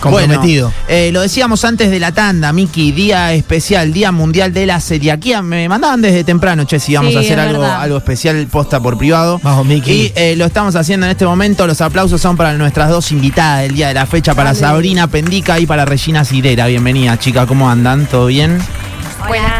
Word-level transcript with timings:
Comprometido. 0.00 0.68
Bueno, 0.68 0.84
eh, 0.88 1.10
lo 1.12 1.20
decíamos 1.20 1.64
antes 1.64 1.90
de 1.90 1.98
la 2.00 2.12
tanda, 2.12 2.52
Miki, 2.52 2.92
día 2.92 3.32
especial, 3.32 3.92
Día 3.92 4.12
Mundial 4.12 4.52
de 4.52 4.66
la 4.66 4.80
Celiaquía. 4.80 5.42
Me 5.42 5.68
mandaban 5.68 6.00
desde 6.00 6.24
temprano, 6.24 6.64
che, 6.64 6.78
si 6.80 6.92
íbamos 6.92 7.10
Sí, 7.12 7.16
a 7.16 7.20
hacer 7.20 7.40
algo, 7.40 7.60
verdad. 7.60 7.82
algo 7.82 7.98
especial 7.98 8.46
posta 8.50 8.80
por 8.80 8.96
privado. 8.98 9.40
Vamos, 9.42 9.66
Miki. 9.66 9.90
Y 9.90 10.12
eh, 10.14 10.34
lo 10.36 10.44
estamos 10.46 10.76
haciendo 10.76 11.06
en 11.06 11.12
este 11.12 11.24
momento. 11.26 11.66
Los 11.66 11.80
aplausos 11.80 12.20
son 12.20 12.36
para 12.36 12.54
nuestras 12.54 12.88
dos 12.90 13.10
invitadas 13.12 13.62
del 13.62 13.74
día 13.74 13.88
de 13.88 13.94
la 13.94 14.06
fecha, 14.06 14.34
para 14.34 14.54
Sabrina 14.54 15.06
Pendica 15.08 15.58
y 15.58 15.66
para 15.66 15.84
Regina 15.84 16.24
Cirera. 16.24 16.66
Bienvenida, 16.66 17.18
chica, 17.18 17.46
¿cómo 17.46 17.68
andan? 17.70 18.06
¿Todo 18.06 18.26
bien? 18.26 18.58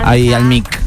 Ahí 0.04 0.32
al 0.32 0.44
mic. 0.44 0.78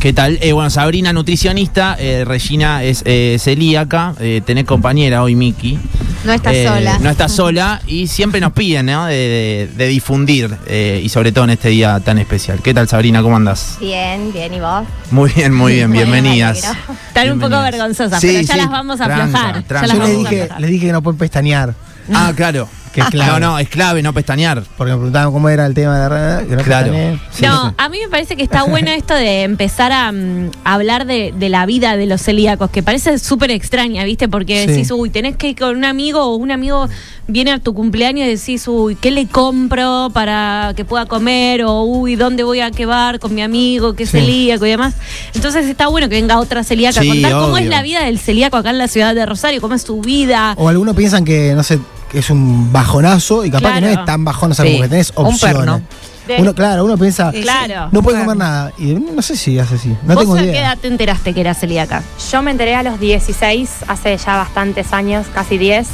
¿Qué 0.00 0.12
tal? 0.12 0.38
Eh, 0.40 0.52
bueno, 0.52 0.70
Sabrina, 0.70 1.12
nutricionista, 1.12 1.96
eh, 1.98 2.24
Regina 2.24 2.84
es 2.84 3.02
eh, 3.06 3.38
celíaca, 3.40 4.14
eh, 4.20 4.40
tenés 4.44 4.64
compañera 4.64 5.22
hoy, 5.22 5.34
Miki. 5.34 5.78
No 6.24 6.32
estás 6.32 6.54
Eh, 6.54 6.66
sola. 6.66 6.98
No 7.00 7.10
está 7.10 7.28
sola 7.28 7.80
y 7.86 8.06
siempre 8.06 8.40
nos 8.40 8.52
piden 8.52 8.86
¿no? 8.86 9.06
de, 9.06 9.14
de- 9.14 9.70
de 9.74 9.86
difundir 9.88 10.54
eh, 10.66 11.00
y 11.02 11.08
sobre 11.08 11.32
todo 11.32 11.44
en 11.44 11.50
este 11.50 11.70
día 11.70 11.98
tan 12.00 12.18
especial. 12.18 12.60
¿Qué 12.62 12.74
tal 12.74 12.88
Sabrina? 12.88 13.22
¿Cómo 13.22 13.36
andás? 13.36 13.78
Bien, 13.80 14.32
bien, 14.32 14.54
¿y 14.54 14.60
vos? 14.60 14.84
Muy 15.10 15.30
bien, 15.34 15.52
muy 15.54 15.74
bien, 15.74 15.90
bienvenidas. 15.92 16.62
Están 17.08 17.32
un 17.32 17.40
poco 17.40 17.60
vergonzosas, 17.62 18.20
Sí, 18.20 18.28
pero 18.28 18.40
ya 18.42 18.54
sí, 18.54 18.60
las 18.60 18.70
vamos 18.70 19.00
a 19.00 19.04
tranca, 19.06 19.24
aflojar. 19.24 19.54
Ya 19.54 19.62
tranca. 19.66 19.86
las 19.86 19.96
Yo 19.96 20.04
les 20.06 20.18
dije, 20.18 20.48
les 20.58 20.70
dije 20.70 20.86
que 20.86 20.92
no 20.92 21.02
pueden 21.02 21.18
pestañear. 21.18 21.74
Ah, 22.12 22.32
claro. 22.36 22.68
Que 22.96 23.02
es 23.02 23.10
clave. 23.10 23.30
No, 23.32 23.38
no, 23.52 23.58
es 23.58 23.68
clave 23.68 24.02
no 24.02 24.12
pestañear. 24.12 24.62
Porque 24.76 24.92
me 24.92 24.96
preguntaban 24.96 25.32
cómo 25.32 25.48
era 25.48 25.66
el 25.66 25.74
tema 25.74 26.00
de 26.00 26.08
la 26.08 26.56
no 26.56 26.62
Claro. 26.64 26.92
Sí, 27.30 27.42
no, 27.44 27.68
sí. 27.68 27.74
a 27.76 27.88
mí 27.88 27.98
me 28.02 28.08
parece 28.08 28.36
que 28.36 28.42
está 28.42 28.62
bueno 28.64 28.90
esto 28.90 29.14
de 29.14 29.42
empezar 29.42 29.92
a 29.92 30.10
mm, 30.10 30.50
hablar 30.64 31.06
de, 31.06 31.32
de 31.36 31.48
la 31.48 31.66
vida 31.66 31.96
de 31.96 32.06
los 32.06 32.22
celíacos, 32.22 32.70
que 32.70 32.82
parece 32.82 33.18
súper 33.18 33.50
extraña, 33.50 34.02
¿viste? 34.04 34.28
Porque 34.28 34.62
Sí. 34.62 34.66
decís, 34.72 34.90
uy, 34.90 35.10
tenés 35.10 35.36
que 35.36 35.50
ir 35.50 35.56
con 35.58 35.76
un 35.76 35.84
amigo 35.84 36.22
o 36.24 36.36
un 36.36 36.50
amigo 36.50 36.88
viene 37.28 37.52
a 37.52 37.58
tu 37.58 37.74
cumpleaños 37.74 38.26
y 38.26 38.30
decís, 38.30 38.66
uy, 38.68 38.94
¿qué 38.96 39.10
le 39.10 39.26
compro 39.26 40.08
para 40.14 40.72
que 40.76 40.84
pueda 40.84 41.06
comer? 41.06 41.64
O, 41.64 41.82
uy, 41.82 42.16
¿dónde 42.16 42.42
voy 42.44 42.60
a 42.60 42.70
quedar 42.70 43.18
con 43.20 43.34
mi 43.34 43.42
amigo 43.42 43.94
que 43.94 44.04
es 44.04 44.10
Sí. 44.10 44.18
celíaco 44.20 44.64
y 44.64 44.70
demás? 44.70 44.94
Entonces 45.34 45.66
está 45.66 45.88
bueno 45.88 46.08
que 46.08 46.14
venga 46.14 46.38
otra 46.38 46.64
celíaca 46.64 47.02
Sí, 47.02 47.08
a 47.10 47.12
contar 47.12 47.32
cómo 47.32 47.58
es 47.58 47.66
la 47.66 47.82
vida 47.82 48.04
del 48.04 48.18
celíaco 48.18 48.56
acá 48.56 48.70
en 48.70 48.78
la 48.78 48.88
ciudad 48.88 49.14
de 49.14 49.26
Rosario, 49.26 49.60
cómo 49.60 49.74
es 49.74 49.82
su 49.82 50.00
vida. 50.00 50.54
O 50.56 50.68
algunos 50.68 50.96
piensan 50.96 51.24
que, 51.24 51.52
no 51.54 51.62
sé, 51.62 51.78
que 52.10 52.18
es 52.20 52.30
un 52.30 52.72
bajonazo 52.72 53.44
y 53.44 53.50
capaz 53.50 53.74
que 53.74 53.80
no 53.80 53.86
Claro. 53.88 54.00
es 54.00 54.06
tan 54.06 54.24
bajón, 54.24 54.52
o 54.52 54.54
sea, 54.54 54.64
Sí, 54.64 54.72
como 54.72 54.82
que 54.84 54.88
tenés 54.88 55.12
un 55.16 55.26
opciones. 55.26 55.56
perno. 55.56 55.80
De- 56.26 56.36
Uno, 56.40 56.54
claro, 56.54 56.84
uno 56.84 56.98
piensa, 56.98 57.30
Claro. 57.30 57.88
no 57.92 58.02
puede 58.02 58.18
comer 58.20 58.36
nada. 58.36 58.72
Y 58.78 58.94
no 58.94 59.22
sé 59.22 59.36
si 59.36 59.58
hace 59.60 59.76
así. 59.76 59.96
No 60.02 60.14
¿Vos 60.14 60.22
tengo 60.24 60.34
a 60.34 60.38
qué 60.38 60.44
idea. 60.46 60.60
edad 60.72 60.78
te 60.80 60.88
enteraste 60.88 61.32
que 61.32 61.40
era 61.40 61.54
celíaca? 61.54 62.02
Yo 62.32 62.42
me 62.42 62.50
enteré 62.50 62.74
a 62.74 62.82
los 62.82 62.98
16, 62.98 63.70
hace 63.86 64.16
ya 64.16 64.36
bastantes 64.36 64.92
años, 64.92 65.26
casi 65.32 65.56
10. 65.56 65.86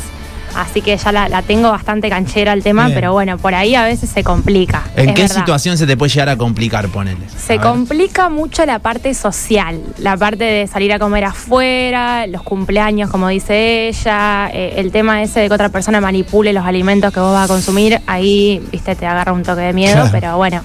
Así 0.55 0.81
que 0.83 0.97
ya 0.97 1.13
la, 1.13 1.29
la 1.29 1.43
tengo 1.43 1.71
bastante 1.71 2.09
canchera 2.09 2.53
el 2.53 2.63
tema, 2.63 2.87
Bien. 2.87 2.95
pero 2.97 3.13
bueno, 3.13 3.39
por 3.39 3.55
ahí 3.55 3.75
a 3.75 3.85
veces 3.85 4.11
se 4.11 4.23
complica. 4.23 4.83
¿En 4.97 5.15
qué 5.15 5.23
verdad. 5.23 5.37
situación 5.37 5.79
se 5.79 5.87
te 5.87 5.97
puede 5.97 6.11
llegar 6.13 6.29
a 6.29 6.37
complicar, 6.37 6.89
ponele? 6.89 7.21
Se 7.37 7.59
complica 7.59 8.29
mucho 8.29 8.65
la 8.67 8.79
parte 8.79 9.15
social, 9.15 9.81
la 9.99 10.17
parte 10.17 10.45
de 10.45 10.67
salir 10.67 10.93
a 10.93 10.99
comer 10.99 11.25
afuera, 11.25 12.27
los 12.27 12.43
cumpleaños, 12.43 13.11
como 13.11 13.29
dice 13.29 13.89
ella, 13.89 14.49
eh, 14.53 14.75
el 14.77 14.91
tema 14.93 15.23
ese 15.23 15.41
de 15.41 15.49
que 15.49 15.55
otra 15.55 15.69
persona 15.69 16.01
manipule 16.01 16.53
los 16.53 16.65
alimentos 16.65 17.13
que 17.13 17.21
vos 17.21 17.33
vas 17.33 17.45
a 17.45 17.53
consumir, 17.53 18.01
ahí, 18.07 18.63
viste, 18.71 18.95
te 18.95 19.07
agarra 19.07 19.33
un 19.33 19.43
toque 19.43 19.63
de 19.63 19.73
miedo, 19.73 20.09
pero 20.13 20.37
bueno. 20.37 20.61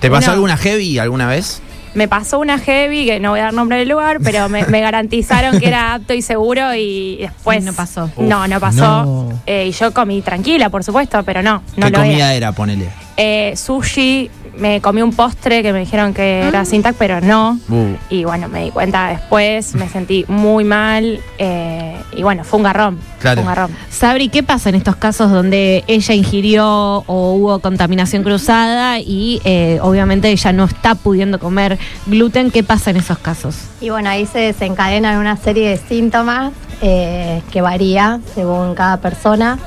¿Te 0.00 0.10
pasó 0.10 0.26
uno- 0.26 0.32
alguna 0.34 0.56
heavy 0.56 0.98
alguna 0.98 1.26
vez? 1.26 1.62
Me 1.94 2.08
pasó 2.08 2.38
una 2.38 2.58
heavy, 2.58 3.06
que 3.06 3.20
no 3.20 3.30
voy 3.30 3.40
a 3.40 3.44
dar 3.44 3.54
nombre 3.54 3.78
del 3.78 3.88
lugar, 3.88 4.18
pero 4.22 4.48
me, 4.48 4.64
me 4.66 4.80
garantizaron 4.80 5.58
que 5.60 5.68
era 5.68 5.94
apto 5.94 6.12
y 6.12 6.22
seguro 6.22 6.74
y 6.74 7.18
después... 7.18 7.62
Y 7.62 7.64
no 7.64 7.72
pasó. 7.72 8.10
No, 8.16 8.48
no 8.48 8.58
pasó. 8.60 9.04
No. 9.04 9.40
Eh, 9.46 9.66
y 9.68 9.72
yo 9.72 9.92
comí 9.92 10.20
tranquila, 10.22 10.70
por 10.70 10.82
supuesto, 10.82 11.22
pero 11.22 11.42
no, 11.42 11.62
no 11.76 11.86
¿Qué 11.86 11.92
lo 11.92 11.98
comida 11.98 12.30
era. 12.30 12.48
era, 12.48 12.52
ponele? 12.52 12.88
Eh, 13.16 13.54
sushi, 13.56 14.28
me 14.58 14.80
comí 14.80 15.02
un 15.02 15.12
postre 15.12 15.62
que 15.62 15.72
me 15.72 15.80
dijeron 15.80 16.14
que 16.14 16.42
Ah. 16.44 16.48
era 16.48 16.64
sin 16.64 16.82
tac, 16.82 16.96
pero 16.98 17.20
no. 17.20 17.58
Uh. 17.68 17.94
Y 18.10 18.24
bueno, 18.24 18.48
me 18.48 18.64
di 18.64 18.70
cuenta 18.70 19.08
después, 19.08 19.74
me 19.74 19.88
sentí 19.88 20.24
muy 20.28 20.64
mal 20.64 21.20
eh, 21.38 21.96
y 22.16 22.22
bueno, 22.22 22.44
fue 22.44 22.58
un 22.58 22.62
garrón. 22.64 22.98
Claro. 23.20 23.42
Fue 23.42 23.50
un 23.50 23.54
garrón. 23.54 23.76
Sabri, 23.90 24.28
¿qué 24.28 24.42
pasa 24.42 24.68
en 24.68 24.74
estos 24.74 24.96
casos 24.96 25.30
donde 25.30 25.84
ella 25.86 26.14
ingirió 26.14 26.66
o 27.06 27.32
hubo 27.34 27.58
contaminación 27.60 28.22
cruzada 28.22 28.98
y 29.00 29.40
eh, 29.44 29.78
obviamente 29.82 30.30
ella 30.30 30.52
no 30.52 30.64
está 30.64 30.94
pudiendo 30.94 31.38
comer 31.38 31.78
gluten? 32.06 32.50
¿Qué 32.50 32.62
pasa 32.62 32.90
en 32.90 32.96
esos 32.98 33.18
casos? 33.18 33.56
Y 33.80 33.90
bueno, 33.90 34.08
ahí 34.10 34.26
se 34.26 34.38
desencadenan 34.38 35.18
una 35.18 35.36
serie 35.36 35.68
de 35.70 35.76
síntomas 35.76 36.52
eh, 36.82 37.42
que 37.50 37.60
varía 37.60 38.20
según 38.34 38.74
cada 38.74 38.98
persona. 38.98 39.58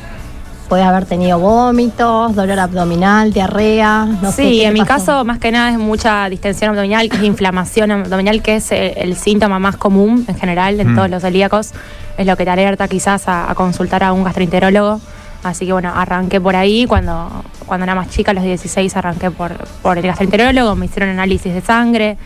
Puede 0.69 0.83
haber 0.83 1.05
tenido 1.05 1.39
vómitos, 1.39 2.35
dolor 2.35 2.59
abdominal, 2.59 3.31
diarrea. 3.31 4.05
No 4.21 4.31
sé 4.31 4.43
sí, 4.43 4.59
qué 4.59 4.65
en 4.67 4.73
mi 4.73 4.79
pasó. 4.81 4.89
caso 5.13 5.25
más 5.25 5.39
que 5.39 5.49
nada 5.51 5.71
es 5.71 5.77
mucha 5.77 6.27
distensión 6.29 6.71
abdominal, 6.71 7.07
que 7.09 7.15
es 7.17 7.23
inflamación 7.23 7.89
abdominal, 7.91 8.41
que 8.41 8.57
es 8.57 8.71
el, 8.73 8.91
el 8.97 9.15
síntoma 9.15 9.59
más 9.59 9.77
común 9.77 10.25
en 10.27 10.35
general 10.35 10.77
en 10.79 10.91
Mm. 10.91 10.95
todos 10.95 11.09
los 11.09 11.21
celíacos. 11.21 11.71
Es 12.17 12.25
lo 12.27 12.35
que 12.35 12.43
te 12.43 12.51
alerta 12.51 12.87
quizás 12.89 13.29
a, 13.29 13.49
a 13.49 13.55
consultar 13.55 14.03
a 14.03 14.11
un 14.11 14.25
gastroenterólogo. 14.25 14.99
Así 15.43 15.65
que 15.65 15.71
bueno, 15.71 15.93
arranqué 15.95 16.41
por 16.41 16.57
ahí. 16.57 16.85
Cuando, 16.85 17.29
cuando 17.65 17.85
era 17.85 17.95
más 17.95 18.09
chica, 18.09 18.31
a 18.31 18.33
los 18.33 18.43
16, 18.43 18.93
arranqué 18.97 19.31
por, 19.31 19.53
por 19.81 19.97
el 19.97 20.05
gastroenterólogo, 20.05 20.75
me 20.75 20.87
hicieron 20.87 21.09
análisis 21.11 21.53
de 21.53 21.61
sangre 21.61 22.17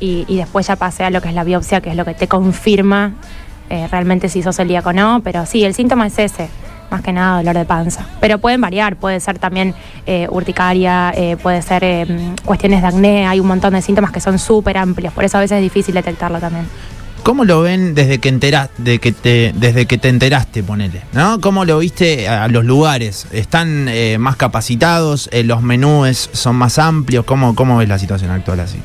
y, 0.00 0.24
y 0.26 0.38
después 0.38 0.66
ya 0.66 0.74
pasé 0.74 1.04
a 1.04 1.10
lo 1.10 1.20
que 1.22 1.28
es 1.28 1.34
la 1.34 1.44
biopsia, 1.44 1.80
que 1.80 1.90
es 1.90 1.96
lo 1.96 2.04
que 2.04 2.14
te 2.14 2.26
confirma 2.26 3.12
eh, 3.70 3.86
realmente 3.88 4.28
si 4.28 4.42
sos 4.42 4.56
celíaco 4.56 4.88
o 4.88 4.92
no. 4.92 5.20
Pero 5.22 5.46
sí, 5.46 5.62
el 5.64 5.74
síntoma 5.74 6.08
es 6.08 6.18
ese 6.18 6.48
más 6.94 7.02
que 7.02 7.12
nada 7.12 7.38
dolor 7.38 7.56
de 7.56 7.64
panza. 7.64 8.06
Pero 8.20 8.38
pueden 8.38 8.60
variar, 8.60 8.96
puede 8.96 9.18
ser 9.20 9.38
también 9.38 9.74
eh, 10.06 10.28
urticaria, 10.30 11.12
eh, 11.16 11.36
puede 11.36 11.60
ser 11.60 11.82
eh, 11.82 12.06
cuestiones 12.44 12.82
de 12.82 12.88
acné, 12.88 13.26
hay 13.26 13.40
un 13.40 13.48
montón 13.48 13.74
de 13.74 13.82
síntomas 13.82 14.12
que 14.12 14.20
son 14.20 14.38
súper 14.38 14.78
amplios, 14.78 15.12
por 15.12 15.24
eso 15.24 15.38
a 15.38 15.40
veces 15.40 15.56
es 15.56 15.62
difícil 15.62 15.94
detectarlo 15.94 16.38
también. 16.38 16.66
¿Cómo 17.24 17.46
lo 17.46 17.62
ven 17.62 17.94
desde 17.94 18.18
que 18.18 18.28
enteras, 18.28 18.68
de 18.76 18.98
que 18.98 19.10
te, 19.10 19.54
desde 19.56 19.86
que 19.86 19.96
te 19.96 20.10
enteraste, 20.10 20.62
ponele? 20.62 21.00
¿No? 21.14 21.40
¿Cómo 21.40 21.64
lo 21.64 21.78
viste 21.78 22.28
a 22.28 22.48
los 22.48 22.66
lugares? 22.66 23.26
¿Están 23.32 23.88
eh, 23.88 24.18
más 24.18 24.36
capacitados? 24.36 25.30
Eh, 25.32 25.42
¿Los 25.42 25.62
menús 25.62 26.28
son 26.32 26.56
más 26.56 26.78
amplios? 26.78 27.24
¿Cómo, 27.24 27.54
¿Cómo 27.54 27.78
ves 27.78 27.88
la 27.88 27.98
situación 27.98 28.30
actual 28.30 28.60
así? 28.60 28.78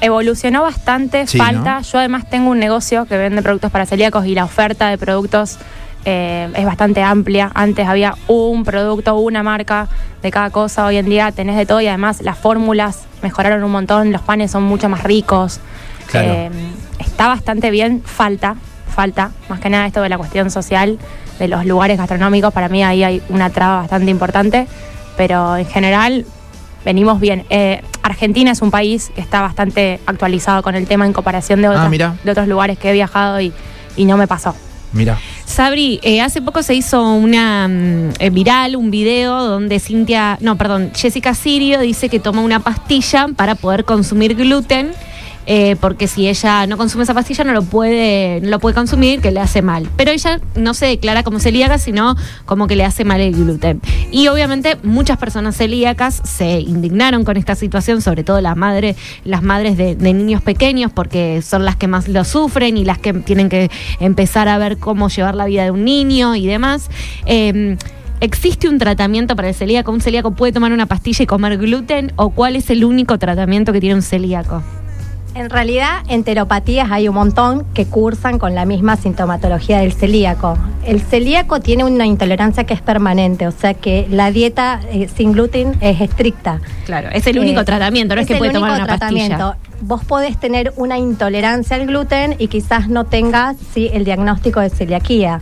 Evolucionó 0.00 0.62
bastante, 0.62 1.26
Sí, 1.26 1.36
falta. 1.36 1.80
¿no? 1.80 1.82
Yo 1.82 1.98
además 1.98 2.30
tengo 2.30 2.50
un 2.50 2.58
negocio 2.58 3.04
que 3.04 3.18
vende 3.18 3.42
productos 3.42 3.70
para 3.70 3.84
celíacos 3.84 4.24
y 4.24 4.34
la 4.34 4.44
oferta 4.44 4.88
de 4.88 4.96
productos 4.96 5.58
eh, 6.04 6.50
es 6.54 6.64
bastante 6.64 7.02
amplia. 7.02 7.50
Antes 7.54 7.86
había 7.86 8.14
un 8.28 8.64
producto, 8.64 9.16
una 9.16 9.42
marca 9.42 9.88
de 10.22 10.30
cada 10.30 10.50
cosa. 10.50 10.86
Hoy 10.86 10.96
en 10.96 11.06
día 11.06 11.32
tenés 11.32 11.56
de 11.56 11.66
todo 11.66 11.80
y 11.80 11.86
además 11.88 12.20
las 12.22 12.38
fórmulas 12.38 13.02
mejoraron 13.22 13.62
un 13.64 13.70
montón. 13.72 14.12
Los 14.12 14.22
panes 14.22 14.50
son 14.50 14.62
mucho 14.64 14.88
más 14.88 15.02
ricos. 15.02 15.60
Claro. 16.08 16.28
Eh, 16.32 16.50
está 16.98 17.28
bastante 17.28 17.70
bien, 17.70 18.02
falta, 18.04 18.56
falta. 18.94 19.30
Más 19.48 19.60
que 19.60 19.70
nada 19.70 19.86
esto 19.86 20.02
de 20.02 20.08
la 20.08 20.18
cuestión 20.18 20.50
social 20.50 20.98
de 21.38 21.48
los 21.48 21.64
lugares 21.64 21.98
gastronómicos. 21.98 22.52
Para 22.52 22.68
mí 22.68 22.82
ahí 22.84 23.04
hay 23.04 23.22
una 23.28 23.50
traba 23.50 23.78
bastante 23.80 24.10
importante. 24.10 24.66
Pero 25.16 25.56
en 25.56 25.66
general 25.66 26.26
venimos 26.84 27.20
bien. 27.20 27.44
Eh, 27.50 27.82
Argentina 28.02 28.50
es 28.50 28.60
un 28.62 28.70
país 28.70 29.12
que 29.14 29.20
está 29.20 29.40
bastante 29.40 30.00
actualizado 30.06 30.62
con 30.62 30.74
el 30.74 30.86
tema 30.88 31.06
en 31.06 31.12
comparación 31.12 31.60
de, 31.62 31.68
Ah, 31.68 31.70
otras- 31.70 31.90
de 32.24 32.30
otros 32.32 32.48
lugares 32.48 32.78
que 32.78 32.90
he 32.90 32.92
viajado 32.92 33.40
y, 33.40 33.52
y 33.96 34.04
no 34.06 34.16
me 34.16 34.26
pasó. 34.26 34.56
Mira. 34.92 35.18
Sabri, 35.44 36.00
eh, 36.02 36.20
hace 36.20 36.42
poco 36.42 36.62
se 36.62 36.74
hizo 36.74 37.02
una 37.14 37.68
mm, 37.68 38.10
eh, 38.18 38.30
viral, 38.30 38.76
un 38.76 38.90
video 38.90 39.44
donde 39.44 39.80
Cintia, 39.80 40.38
no, 40.40 40.56
perdón, 40.56 40.92
Jessica 40.94 41.34
Sirio 41.34 41.80
dice 41.80 42.08
que 42.08 42.20
toma 42.20 42.42
una 42.42 42.60
pastilla 42.60 43.28
para 43.34 43.54
poder 43.54 43.84
consumir 43.84 44.34
gluten. 44.34 44.92
Eh, 45.46 45.76
porque 45.80 46.06
si 46.06 46.28
ella 46.28 46.66
no 46.66 46.76
consume 46.76 47.04
esa 47.04 47.14
pastilla 47.14 47.44
no 47.44 47.52
lo 47.52 47.62
puede 47.62 48.40
no 48.40 48.50
lo 48.50 48.60
puede 48.60 48.74
consumir 48.74 49.20
que 49.20 49.30
le 49.30 49.40
hace 49.40 49.62
mal 49.62 49.88
pero 49.96 50.10
ella 50.10 50.40
no 50.54 50.74
se 50.74 50.86
declara 50.86 51.22
como 51.22 51.40
celíaca 51.40 51.78
sino 51.78 52.16
como 52.44 52.66
que 52.66 52.76
le 52.76 52.84
hace 52.84 53.04
mal 53.04 53.20
el 53.20 53.34
gluten 53.34 53.80
y 54.10 54.28
obviamente 54.28 54.76
muchas 54.82 55.18
personas 55.18 55.56
celíacas 55.56 56.20
se 56.24 56.60
indignaron 56.60 57.24
con 57.24 57.36
esta 57.36 57.54
situación 57.54 58.02
sobre 58.02 58.24
todo 58.24 58.40
las 58.40 58.56
madres 58.56 58.96
las 59.24 59.42
madres 59.42 59.76
de, 59.76 59.96
niños 59.96 60.42
pequeños 60.42 60.92
porque 60.92 61.42
son 61.42 61.64
las 61.64 61.76
que 61.76 61.88
más 61.88 62.06
lo 62.08 62.24
sufren 62.24 62.76
y 62.76 62.84
las 62.84 62.98
que 62.98 63.12
tienen 63.12 63.48
que 63.48 63.70
empezar 63.98 64.48
a 64.48 64.58
ver 64.58 64.78
cómo 64.78 65.08
llevar 65.08 65.34
la 65.34 65.46
vida 65.46 65.64
de 65.64 65.70
un 65.70 65.84
niño 65.84 66.34
y 66.36 66.46
demás 66.46 66.88
Eh, 67.26 67.76
¿Existe 68.22 68.68
un 68.68 68.78
tratamiento 68.78 69.34
para 69.34 69.48
el 69.48 69.54
celíaco? 69.56 69.90
¿Un 69.90 70.00
celíaco 70.00 70.30
puede 70.30 70.52
tomar 70.52 70.70
una 70.70 70.86
pastilla 70.86 71.24
y 71.24 71.26
comer 71.26 71.58
gluten? 71.58 72.12
¿O 72.14 72.30
cuál 72.30 72.54
es 72.54 72.70
el 72.70 72.84
único 72.84 73.18
tratamiento 73.18 73.72
que 73.72 73.80
tiene 73.80 73.96
un 73.96 74.02
celíaco? 74.02 74.62
En 75.34 75.48
realidad, 75.48 76.02
enteropatías 76.08 76.90
hay 76.90 77.08
un 77.08 77.14
montón 77.14 77.64
que 77.72 77.86
cursan 77.86 78.38
con 78.38 78.54
la 78.54 78.66
misma 78.66 78.96
sintomatología 78.96 79.78
del 79.78 79.92
celíaco. 79.92 80.58
El 80.84 81.00
celíaco 81.00 81.60
tiene 81.60 81.84
una 81.84 82.06
intolerancia 82.06 82.64
que 82.64 82.74
es 82.74 82.82
permanente, 82.82 83.46
o 83.46 83.50
sea 83.50 83.72
que 83.72 84.06
la 84.10 84.30
dieta 84.30 84.80
eh, 84.90 85.08
sin 85.14 85.32
gluten 85.32 85.76
es 85.80 86.00
estricta. 86.02 86.60
Claro, 86.84 87.08
es 87.10 87.26
el 87.26 87.38
único 87.38 87.60
Eh, 87.60 87.64
tratamiento, 87.64 88.14
no 88.14 88.20
es, 88.20 88.26
que 88.26 88.36
puede 88.36 88.52
tomar 88.52 88.72
una 88.72 88.84
tratamiento. 88.84 89.54
Vos 89.80 90.04
podés 90.04 90.38
tener 90.38 90.72
una 90.76 90.98
intolerancia 90.98 91.76
al 91.76 91.86
gluten 91.86 92.36
y 92.38 92.48
quizás 92.48 92.88
no 92.88 93.04
tengas 93.04 93.56
sí, 93.72 93.90
el 93.92 94.04
diagnóstico 94.04 94.60
de 94.60 94.68
celiaquía. 94.68 95.40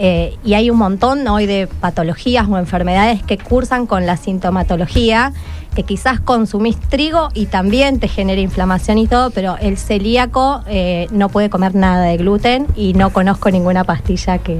Eh, 0.00 0.36
y 0.44 0.54
hay 0.54 0.70
un 0.70 0.78
montón 0.78 1.26
hoy 1.26 1.46
de 1.46 1.66
patologías 1.66 2.46
o 2.48 2.56
enfermedades 2.56 3.22
que 3.22 3.36
cursan 3.36 3.86
con 3.86 4.06
la 4.06 4.16
sintomatología, 4.16 5.32
que 5.78 5.84
quizás 5.84 6.18
consumís 6.18 6.76
trigo 6.76 7.28
y 7.34 7.46
también 7.46 8.00
te 8.00 8.08
genera 8.08 8.40
inflamación 8.40 8.98
y 8.98 9.06
todo, 9.06 9.30
pero 9.30 9.56
el 9.60 9.78
celíaco 9.78 10.62
eh, 10.66 11.06
no 11.12 11.28
puede 11.28 11.50
comer 11.50 11.76
nada 11.76 12.02
de 12.06 12.16
gluten 12.16 12.66
y 12.74 12.94
no 12.94 13.10
conozco 13.10 13.48
ninguna 13.52 13.84
pastilla 13.84 14.38
que, 14.38 14.58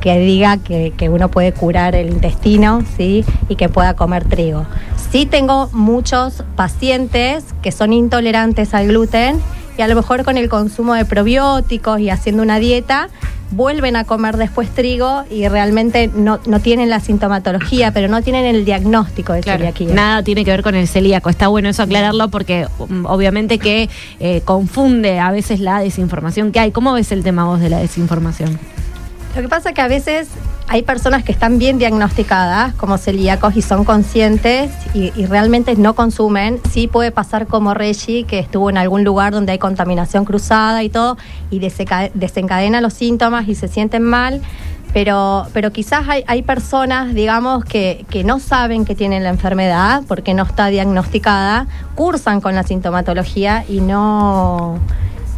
que 0.00 0.18
diga 0.18 0.56
que, 0.56 0.92
que, 0.96 1.08
uno 1.08 1.30
puede 1.30 1.52
curar 1.52 1.94
el 1.94 2.08
intestino 2.10 2.82
¿sí? 2.96 3.24
y 3.48 3.54
que 3.54 3.68
pueda 3.68 3.94
comer 3.94 4.24
trigo. 4.24 4.66
Sí 5.12 5.24
tengo 5.24 5.68
muchos 5.70 6.42
pacientes 6.56 7.44
que 7.62 7.70
son 7.70 7.92
intolerantes 7.92 8.74
al 8.74 8.88
gluten 8.88 9.40
y 9.80 9.82
a 9.82 9.88
lo 9.88 9.94
mejor 9.94 10.24
con 10.24 10.36
el 10.36 10.50
consumo 10.50 10.92
de 10.92 11.06
probióticos 11.06 12.00
y 12.00 12.10
haciendo 12.10 12.42
una 12.42 12.58
dieta 12.58 13.08
vuelven 13.50 13.96
a 13.96 14.04
comer 14.04 14.36
después 14.36 14.68
trigo 14.68 15.24
y 15.30 15.48
realmente 15.48 16.10
no, 16.14 16.38
no 16.44 16.60
tienen 16.60 16.90
la 16.90 17.00
sintomatología, 17.00 17.90
pero 17.90 18.06
no 18.06 18.20
tienen 18.20 18.44
el 18.44 18.66
diagnóstico 18.66 19.32
de 19.32 19.40
claro, 19.40 19.60
celiaquía. 19.60 19.94
Nada 19.94 20.22
tiene 20.22 20.44
que 20.44 20.50
ver 20.50 20.62
con 20.62 20.74
el 20.74 20.86
celíaco. 20.86 21.30
Está 21.30 21.48
bueno 21.48 21.70
eso 21.70 21.82
aclararlo 21.82 22.28
porque 22.28 22.66
um, 22.78 23.06
obviamente 23.06 23.58
que 23.58 23.88
eh, 24.18 24.42
confunde 24.44 25.18
a 25.18 25.30
veces 25.30 25.60
la 25.60 25.80
desinformación 25.80 26.52
que 26.52 26.60
hay. 26.60 26.72
¿Cómo 26.72 26.92
ves 26.92 27.10
el 27.10 27.22
tema 27.22 27.46
vos 27.46 27.58
de 27.58 27.70
la 27.70 27.78
desinformación? 27.78 28.58
Lo 29.34 29.40
que 29.40 29.48
pasa 29.48 29.70
es 29.70 29.74
que 29.74 29.80
a 29.80 29.88
veces 29.88 30.28
hay 30.72 30.82
personas 30.82 31.24
que 31.24 31.32
están 31.32 31.58
bien 31.58 31.78
diagnosticadas 31.78 32.74
como 32.74 32.96
celíacos 32.96 33.56
y 33.56 33.60
son 33.60 33.84
conscientes 33.84 34.70
y, 34.94 35.12
y, 35.20 35.26
realmente 35.26 35.74
no 35.74 35.96
consumen. 35.96 36.60
Sí 36.70 36.86
puede 36.86 37.10
pasar 37.10 37.48
como 37.48 37.74
Reggie, 37.74 38.22
que 38.22 38.38
estuvo 38.38 38.70
en 38.70 38.78
algún 38.78 39.02
lugar 39.02 39.32
donde 39.32 39.50
hay 39.50 39.58
contaminación 39.58 40.24
cruzada 40.24 40.84
y 40.84 40.88
todo, 40.88 41.18
y 41.50 41.58
desencadena 41.58 42.80
los 42.80 42.92
síntomas 42.92 43.48
y 43.48 43.56
se 43.56 43.66
sienten 43.66 44.04
mal. 44.04 44.42
Pero, 44.92 45.48
pero 45.52 45.72
quizás 45.72 46.08
hay, 46.08 46.22
hay 46.28 46.42
personas, 46.42 47.14
digamos, 47.14 47.64
que, 47.64 48.06
que 48.08 48.22
no 48.22 48.38
saben 48.38 48.84
que 48.84 48.94
tienen 48.94 49.24
la 49.24 49.30
enfermedad 49.30 50.04
porque 50.06 50.34
no 50.34 50.44
está 50.44 50.68
diagnosticada, 50.68 51.66
cursan 51.96 52.40
con 52.40 52.54
la 52.54 52.62
sintomatología 52.62 53.64
y 53.68 53.80
no 53.80 54.78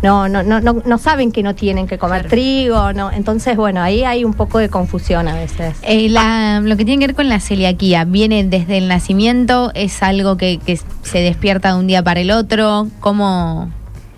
no, 0.02 0.28
no, 0.28 0.42
no, 0.42 0.60
no, 0.60 0.98
saben 0.98 1.30
que 1.30 1.42
no 1.42 1.54
tienen 1.54 1.86
que 1.86 1.96
comer 1.96 2.22
claro. 2.22 2.30
trigo, 2.30 2.92
no. 2.92 3.10
Entonces, 3.10 3.56
bueno, 3.56 3.80
ahí 3.80 4.04
hay 4.04 4.24
un 4.24 4.34
poco 4.34 4.58
de 4.58 4.68
confusión 4.68 5.28
a 5.28 5.34
veces. 5.34 5.76
Eh, 5.82 6.08
la, 6.08 6.60
lo 6.60 6.76
que 6.76 6.84
tiene 6.84 7.00
que 7.00 7.06
ver 7.08 7.16
con 7.16 7.28
la 7.28 7.40
celiaquía, 7.40 8.04
¿viene 8.04 8.44
desde 8.44 8.78
el 8.78 8.88
nacimiento? 8.88 9.70
¿Es 9.74 10.02
algo 10.02 10.36
que, 10.36 10.58
que 10.58 10.78
se 11.02 11.18
despierta 11.18 11.72
de 11.72 11.78
un 11.78 11.86
día 11.86 12.02
para 12.02 12.20
el 12.20 12.30
otro? 12.30 12.88
¿Cómo, 13.00 13.70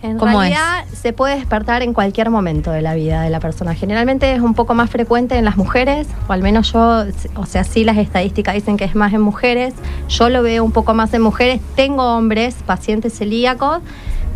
en 0.04 0.18
¿Cómo 0.18 0.38
realidad 0.38 0.84
es? 0.92 0.98
se 0.98 1.14
puede 1.14 1.36
despertar 1.36 1.82
en 1.82 1.94
cualquier 1.94 2.28
momento 2.28 2.70
de 2.70 2.82
la 2.82 2.94
vida 2.94 3.22
de 3.22 3.30
la 3.30 3.40
persona. 3.40 3.74
Generalmente 3.74 4.34
es 4.34 4.40
un 4.42 4.52
poco 4.52 4.74
más 4.74 4.90
frecuente 4.90 5.36
en 5.36 5.46
las 5.46 5.56
mujeres, 5.56 6.06
o 6.28 6.32
al 6.34 6.42
menos 6.42 6.72
yo, 6.72 7.04
o 7.36 7.46
sea, 7.46 7.64
sí 7.64 7.84
las 7.84 7.96
estadísticas 7.96 8.54
dicen 8.54 8.76
que 8.76 8.84
es 8.84 8.94
más 8.94 9.14
en 9.14 9.22
mujeres. 9.22 9.72
Yo 10.08 10.28
lo 10.28 10.42
veo 10.42 10.62
un 10.62 10.72
poco 10.72 10.92
más 10.92 11.14
en 11.14 11.22
mujeres. 11.22 11.60
Tengo 11.74 12.16
hombres, 12.16 12.54
pacientes 12.66 13.16
celíacos, 13.16 13.80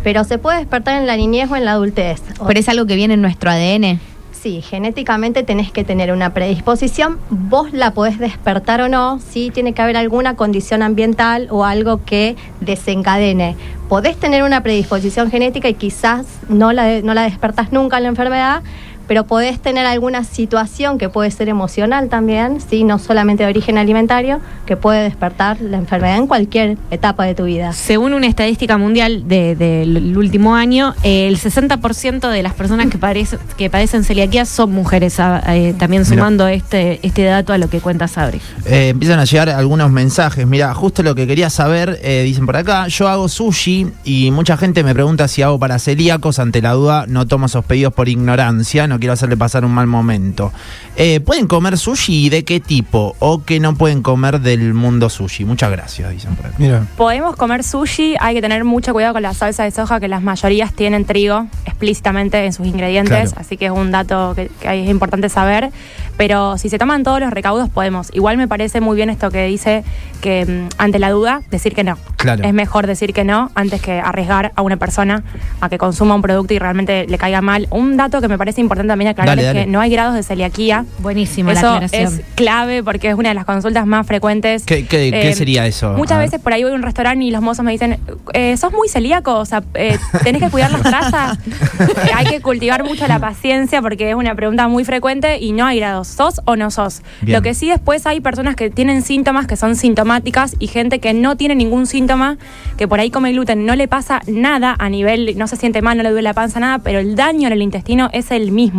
pero 0.03 0.23
se 0.23 0.37
puede 0.37 0.59
despertar 0.59 0.99
en 0.99 1.07
la 1.07 1.17
niñez 1.17 1.49
o 1.51 1.55
en 1.55 1.65
la 1.65 1.71
adultez. 1.71 2.21
¿Pero 2.45 2.59
es 2.59 2.69
algo 2.69 2.85
que 2.85 2.95
viene 2.95 3.15
en 3.15 3.21
nuestro 3.21 3.49
ADN? 3.49 3.99
Sí, 4.41 4.61
genéticamente 4.61 5.43
tenés 5.43 5.69
que 5.69 5.83
tener 5.83 6.13
una 6.13 6.33
predisposición, 6.33 7.17
vos 7.29 7.73
la 7.73 7.93
podés 7.93 8.19
despertar 8.19 8.79
o 8.79 8.87
no, 8.87 9.19
sí 9.19 9.51
tiene 9.53 9.73
que 9.73 9.81
haber 9.81 9.97
alguna 9.97 10.37
condición 10.37 10.81
ambiental 10.81 11.47
o 11.51 11.65
algo 11.65 12.05
que 12.05 12.37
desencadene. 12.61 13.57
Podés 13.89 14.15
tener 14.15 14.43
una 14.43 14.63
predisposición 14.63 15.29
genética 15.29 15.67
y 15.67 15.73
quizás 15.73 16.25
no 16.47 16.71
la, 16.71 17.01
no 17.01 17.13
la 17.13 17.23
despertás 17.23 17.73
nunca 17.73 17.99
la 17.99 18.07
enfermedad, 18.07 18.63
pero 19.09 19.23
podés 19.23 19.59
tener 19.59 19.87
alguna 19.87 20.23
situación 20.23 20.99
que 20.99 21.09
puede 21.09 21.31
ser 21.31 21.49
emocional 21.49 22.09
también, 22.09 22.61
¿sí? 22.61 22.83
no 22.83 22.99
solamente 22.99 23.43
de 23.43 23.49
origen 23.49 23.79
alimentario, 23.79 24.39
que 24.67 24.77
puede 24.77 25.01
despertar 25.01 25.59
la 25.61 25.77
enfermedad 25.77 26.17
en 26.17 26.27
cualquier 26.27 26.77
etapa 26.91 27.25
de 27.25 27.33
tu 27.33 27.45
vida. 27.45 27.73
Según 27.73 28.13
una 28.13 28.27
estadística 28.27 28.77
mundial 28.77 29.27
del 29.27 29.57
de, 29.57 29.85
de 29.87 30.15
último 30.15 30.53
año, 30.53 30.93
eh, 31.01 31.27
el 31.27 31.39
60% 31.39 32.29
de 32.29 32.43
las 32.43 32.53
personas 32.53 32.85
que, 32.91 32.99
padecen, 32.99 33.39
que 33.57 33.71
padecen 33.71 34.03
celiaquía 34.03 34.45
son 34.45 34.71
mujeres, 34.73 35.17
eh, 35.19 35.73
también 35.79 36.05
sumando 36.05 36.47
este, 36.47 36.99
este 37.01 37.23
dato 37.23 37.51
a 37.51 37.57
lo 37.57 37.67
que 37.67 37.81
cuenta 37.81 38.07
Sabri. 38.07 38.39
Eh, 38.67 38.89
empiezan 38.89 39.17
a 39.17 39.23
llegar 39.23 39.49
algunos 39.49 39.89
mensajes, 39.89 40.45
mira, 40.45 40.71
justo 40.75 41.01
lo 41.01 41.15
que 41.15 41.25
quería 41.25 41.49
saber, 41.49 41.99
eh, 42.03 42.21
dicen 42.23 42.45
por 42.45 42.57
acá, 42.57 42.87
yo 42.87 43.07
hago 43.07 43.27
sushi 43.27 43.87
y 44.03 44.29
mucha 44.29 44.55
gente 44.55 44.83
me 44.83 44.93
pregunta 44.93 45.27
si 45.27 45.41
hago 45.41 45.57
para 45.57 45.79
celíacos, 45.79 46.37
ante 46.37 46.61
la 46.61 46.73
duda 46.73 47.05
no 47.07 47.25
tomo 47.25 47.47
esos 47.47 47.65
pedidos 47.65 47.91
por 47.91 48.07
ignorancia, 48.07 48.85
no 48.85 48.98
quiero 48.99 49.13
hacerle 49.13 49.37
pasar 49.37 49.65
un 49.65 49.71
mal 49.71 49.87
momento. 49.87 50.51
Eh, 50.95 51.19
¿Pueden 51.19 51.47
comer 51.47 51.77
sushi 51.77 52.25
y 52.25 52.29
de 52.29 52.43
qué 52.43 52.59
tipo? 52.59 53.15
¿O 53.19 53.43
que 53.43 53.59
no 53.59 53.75
pueden 53.75 54.01
comer 54.01 54.41
del 54.41 54.73
mundo 54.73 55.09
sushi? 55.09 55.45
Muchas 55.45 55.71
gracias, 55.71 56.11
dicen 56.11 56.35
por 56.35 56.47
aquí. 56.47 56.69
Podemos 56.97 57.35
comer 57.35 57.63
sushi, 57.63 58.15
hay 58.19 58.35
que 58.35 58.41
tener 58.41 58.63
mucho 58.63 58.93
cuidado 58.93 59.13
con 59.13 59.21
la 59.21 59.33
salsa 59.33 59.63
de 59.63 59.71
soja, 59.71 59.99
que 59.99 60.07
las 60.07 60.21
mayorías 60.21 60.73
tienen 60.73 61.05
trigo 61.05 61.47
explícitamente 61.65 62.45
en 62.45 62.53
sus 62.53 62.67
ingredientes, 62.67 63.31
claro. 63.31 63.41
así 63.41 63.57
que 63.57 63.67
es 63.67 63.71
un 63.71 63.91
dato 63.91 64.33
que, 64.35 64.51
que 64.59 64.83
es 64.83 64.89
importante 64.89 65.29
saber. 65.29 65.71
Pero 66.17 66.57
si 66.57 66.67
se 66.67 66.77
toman 66.77 67.03
todos 67.03 67.21
los 67.21 67.31
recaudos, 67.31 67.69
podemos. 67.69 68.09
Igual 68.13 68.35
me 68.35 68.47
parece 68.47 68.81
muy 68.81 68.97
bien 68.97 69.09
esto 69.09 69.31
que 69.31 69.45
dice 69.45 69.85
que 70.19 70.45
mmm, 70.45 70.67
ante 70.77 70.99
la 70.99 71.11
duda, 71.11 71.41
decir 71.49 71.73
que 71.73 71.85
no. 71.85 71.97
Claro. 72.17 72.43
Es 72.43 72.53
mejor 72.53 72.87
decir 72.87 73.13
que 73.13 73.23
no 73.23 73.51
antes 73.55 73.81
que 73.81 74.01
arriesgar 74.01 74.51
a 74.55 74.61
una 74.61 74.75
persona 74.75 75.23
a 75.61 75.69
que 75.69 75.77
consuma 75.77 76.15
un 76.15 76.21
producto 76.21 76.53
y 76.53 76.59
realmente 76.59 77.05
le 77.07 77.17
caiga 77.17 77.41
mal. 77.41 77.67
Un 77.71 77.95
dato 77.95 78.19
que 78.19 78.27
me 78.27 78.37
parece 78.37 78.59
importante 78.59 78.88
también 78.89 79.09
aclarar 79.09 79.37
Dale, 79.37 79.41
es 79.41 79.47
dale. 79.53 79.65
que 79.65 79.71
no 79.71 79.79
hay 79.79 79.89
grados 79.89 80.15
de 80.15 80.23
celiaquía. 80.23 80.85
Buenísima 80.99 81.53
la 81.53 81.59
Eso 81.59 81.69
aclaración. 81.69 82.03
es 82.19 82.21
clave 82.35 82.83
porque 82.83 83.09
es 83.09 83.15
una 83.15 83.29
de 83.29 83.35
las 83.35 83.45
consultas 83.45 83.85
más 83.85 84.05
frecuentes. 84.05 84.65
¿Qué, 84.65 84.85
qué, 84.85 85.11
qué 85.11 85.33
sería 85.33 85.65
eso? 85.65 85.93
Muchas 85.93 86.19
veces 86.19 86.41
por 86.41 86.51
ahí 86.53 86.63
voy 86.63 86.73
a 86.73 86.75
un 86.75 86.81
restaurante 86.83 87.23
y 87.23 87.31
los 87.31 87.41
mozos 87.41 87.63
me 87.63 87.71
dicen, 87.71 87.99
eh, 88.33 88.57
sos 88.57 88.73
muy 88.73 88.89
celíaco, 88.89 89.35
o 89.37 89.45
sea, 89.45 89.63
eh, 89.75 89.97
tenés 90.23 90.41
que 90.43 90.49
cuidar 90.49 90.71
las 90.71 90.81
trazas. 90.81 91.37
Eh, 91.79 92.11
hay 92.13 92.25
que 92.25 92.41
cultivar 92.41 92.83
mucho 92.83 93.07
la 93.07 93.19
paciencia 93.19 93.81
porque 93.81 94.09
es 94.09 94.15
una 94.15 94.35
pregunta 94.35 94.67
muy 94.67 94.83
frecuente 94.83 95.37
y 95.39 95.53
no 95.53 95.65
hay 95.65 95.79
grados. 95.79 96.07
¿Sos 96.09 96.41
o 96.45 96.55
no 96.55 96.71
sos? 96.71 97.01
Bien. 97.21 97.37
Lo 97.37 97.41
que 97.41 97.53
sí 97.53 97.69
después 97.69 98.05
hay 98.05 98.19
personas 98.19 98.55
que 98.55 98.69
tienen 98.69 99.01
síntomas 99.01 99.47
que 99.47 99.55
son 99.55 99.75
sintomáticas 99.75 100.55
y 100.59 100.67
gente 100.67 100.99
que 100.99 101.13
no 101.13 101.37
tiene 101.37 101.55
ningún 101.55 101.87
síntoma, 101.87 102.37
que 102.77 102.87
por 102.87 102.99
ahí 102.99 103.11
come 103.11 103.31
gluten, 103.31 103.65
no 103.65 103.75
le 103.75 103.87
pasa 103.87 104.21
nada 104.27 104.75
a 104.77 104.89
nivel, 104.89 105.37
no 105.37 105.47
se 105.47 105.55
siente 105.55 105.81
mal, 105.81 105.97
no 105.97 106.03
le 106.03 106.09
duele 106.09 106.23
la 106.23 106.33
panza, 106.33 106.59
nada, 106.59 106.79
pero 106.79 106.99
el 106.99 107.15
daño 107.15 107.47
en 107.47 107.53
el 107.53 107.61
intestino 107.61 108.09
es 108.13 108.31
el 108.31 108.51
mismo. 108.51 108.78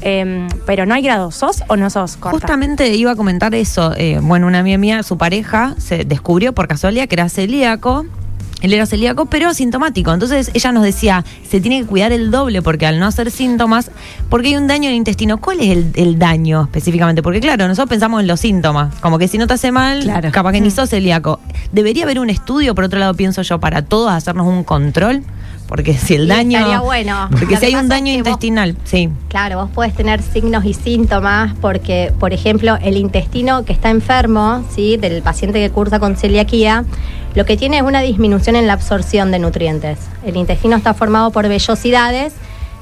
Eh, 0.00 0.46
pero 0.64 0.86
no 0.86 0.94
hay 0.94 1.02
grados, 1.02 1.34
¿sos 1.34 1.64
o 1.68 1.76
no 1.76 1.90
sos? 1.90 2.16
Corta. 2.16 2.38
Justamente 2.38 2.94
iba 2.94 3.10
a 3.12 3.16
comentar 3.16 3.54
eso. 3.54 3.92
Eh, 3.96 4.20
bueno, 4.22 4.46
una 4.46 4.60
amiga 4.60 4.78
mía, 4.78 5.02
su 5.02 5.18
pareja, 5.18 5.74
se 5.78 6.04
descubrió 6.04 6.52
por 6.52 6.68
casualidad 6.68 7.08
que 7.08 7.16
era 7.16 7.28
celíaco. 7.28 8.06
Él 8.60 8.72
era 8.74 8.86
celíaco, 8.86 9.26
pero 9.26 9.48
asintomático. 9.48 10.12
Entonces 10.12 10.50
ella 10.52 10.72
nos 10.72 10.82
decía, 10.82 11.24
se 11.48 11.60
tiene 11.60 11.80
que 11.80 11.86
cuidar 11.86 12.10
el 12.10 12.32
doble 12.32 12.60
porque 12.60 12.86
al 12.86 12.98
no 12.98 13.06
hacer 13.06 13.30
síntomas, 13.30 13.92
porque 14.28 14.48
hay 14.48 14.56
un 14.56 14.66
daño 14.66 14.84
en 14.86 14.90
el 14.90 14.96
intestino. 14.96 15.38
¿Cuál 15.38 15.60
es 15.60 15.70
el, 15.70 15.92
el 15.94 16.18
daño 16.18 16.62
específicamente? 16.64 17.22
Porque 17.22 17.38
claro, 17.40 17.68
nosotros 17.68 17.88
pensamos 17.88 18.20
en 18.20 18.26
los 18.26 18.40
síntomas, 18.40 18.92
como 18.96 19.16
que 19.18 19.28
si 19.28 19.38
no 19.38 19.46
te 19.46 19.54
hace 19.54 19.70
mal, 19.70 20.02
Claro. 20.02 20.30
capaz 20.32 20.50
que 20.52 20.60
Mm. 20.60 20.64
ni 20.64 20.70
sos 20.72 20.90
celíaco. 20.90 21.38
Debería 21.70 22.02
haber 22.02 22.18
un 22.18 22.30
estudio, 22.30 22.74
por 22.74 22.82
otro 22.82 22.98
lado, 22.98 23.14
pienso 23.14 23.42
yo, 23.42 23.60
para 23.60 23.82
todos 23.82 24.10
hacernos 24.10 24.48
un 24.48 24.64
control, 24.64 25.22
porque 25.68 25.94
si 25.96 26.14
el 26.14 26.24
Y 26.24 26.28
daño... 26.28 26.82
bueno. 26.82 27.28
Porque 27.30 27.54
Lo 27.54 27.60
si 27.60 27.66
hay 27.66 27.74
un 27.76 27.88
daño 27.88 28.06
es 28.10 28.16
que 28.16 28.22
vos- 28.22 28.28
intestinal, 28.30 28.76
sí. 28.84 29.10
Claro, 29.28 29.58
vos 29.58 29.70
podés 29.70 29.94
tener 29.94 30.22
signos 30.22 30.64
y 30.64 30.74
síntomas 30.74 31.52
porque, 31.60 32.12
por 32.18 32.32
ejemplo, 32.32 32.76
el 32.82 32.96
intestino 32.96 33.64
que 33.64 33.72
está 33.74 33.90
enfermo, 33.90 34.64
¿sí? 34.74 34.96
del 34.96 35.22
paciente 35.22 35.60
que 35.60 35.70
cursa 35.70 36.00
con 36.00 36.16
celiaquía, 36.16 36.84
lo 37.34 37.44
que 37.44 37.56
tiene 37.56 37.76
es 37.76 37.82
una 37.82 38.00
disminución 38.00 38.56
en 38.56 38.66
la 38.66 38.72
absorción 38.72 39.30
de 39.30 39.38
nutrientes. 39.38 39.98
El 40.24 40.36
intestino 40.36 40.74
está 40.76 40.94
formado 40.94 41.30
por 41.30 41.46
vellosidades 41.46 42.32